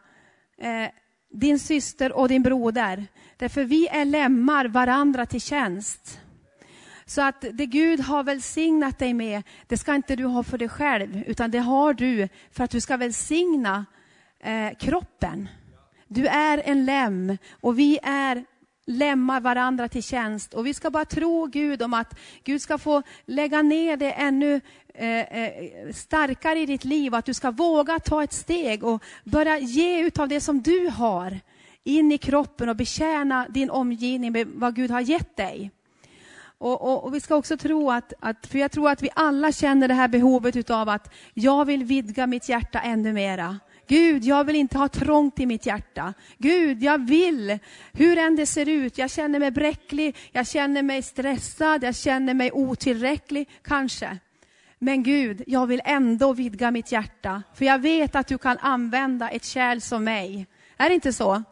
[0.59, 0.91] eh,
[1.31, 3.07] din syster och din broder.
[3.37, 6.21] Därför vi är lemmar varandra till tjänst.
[7.09, 10.69] Så att det Gud har välsignat dig med, det ska inte du ha för dig
[10.69, 13.87] själv, utan det har du för att du ska välsigna
[14.41, 15.49] eh, kroppen.
[16.09, 18.45] Du är en lem och vi är
[18.87, 20.55] lämmar varandra till tjänst.
[20.55, 24.61] Och vi ska bara tro Gud om att Gud ska få lägga ner det ännu
[24.95, 25.53] eh, eh
[25.95, 30.29] starkare i ditt liv, att du ska våga ta ett steg och börja ge utav
[30.29, 31.41] det som du har
[31.85, 35.71] in i kroppen och betjäna din omgivning med vad Gud har gett dig.
[36.61, 39.53] Och, och, och, vi ska också tro att, att, för jag tror att vi alla
[39.53, 43.59] känner det här behovet av att jag vill vidga mitt hjärta ännu mera.
[43.89, 46.15] Gud, jag vill inte ha trångt i mitt hjärta.
[46.39, 47.59] Gud, jag vill,
[47.93, 52.35] hur än det ser ut, jag känner mig bräcklig, jag känner mig stressad, jag känner
[52.35, 54.19] mig otillräcklig, kanske.
[54.79, 59.29] Men Gud, jag vill ändå vidga mitt hjärta, för jag vet att du kan använda
[59.29, 60.47] ett kärl som mig.
[60.77, 61.43] Är det inte så?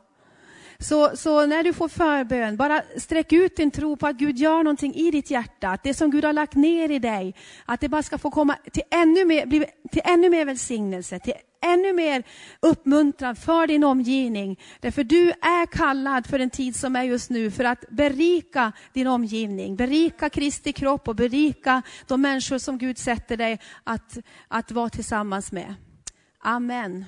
[0.79, 4.63] Så, så när du får förbön, bara sträck ut din tro på att Gud gör
[4.63, 5.69] någonting i ditt hjärta.
[5.69, 8.57] Att det som Gud har lagt ner i dig, att det bara ska få komma
[8.73, 12.23] till ännu mer, bli, till ännu mer välsignelse, till ännu mer
[12.61, 14.61] uppmuntran för din omgivning.
[14.81, 19.07] Därför du är kallad för den tid som är just nu, för att berika din
[19.07, 24.19] omgivning, berika Kristi kropp och berika de människor som Gud sätter dig att,
[24.49, 25.75] att vara tillsammans med.
[26.41, 27.05] Amen.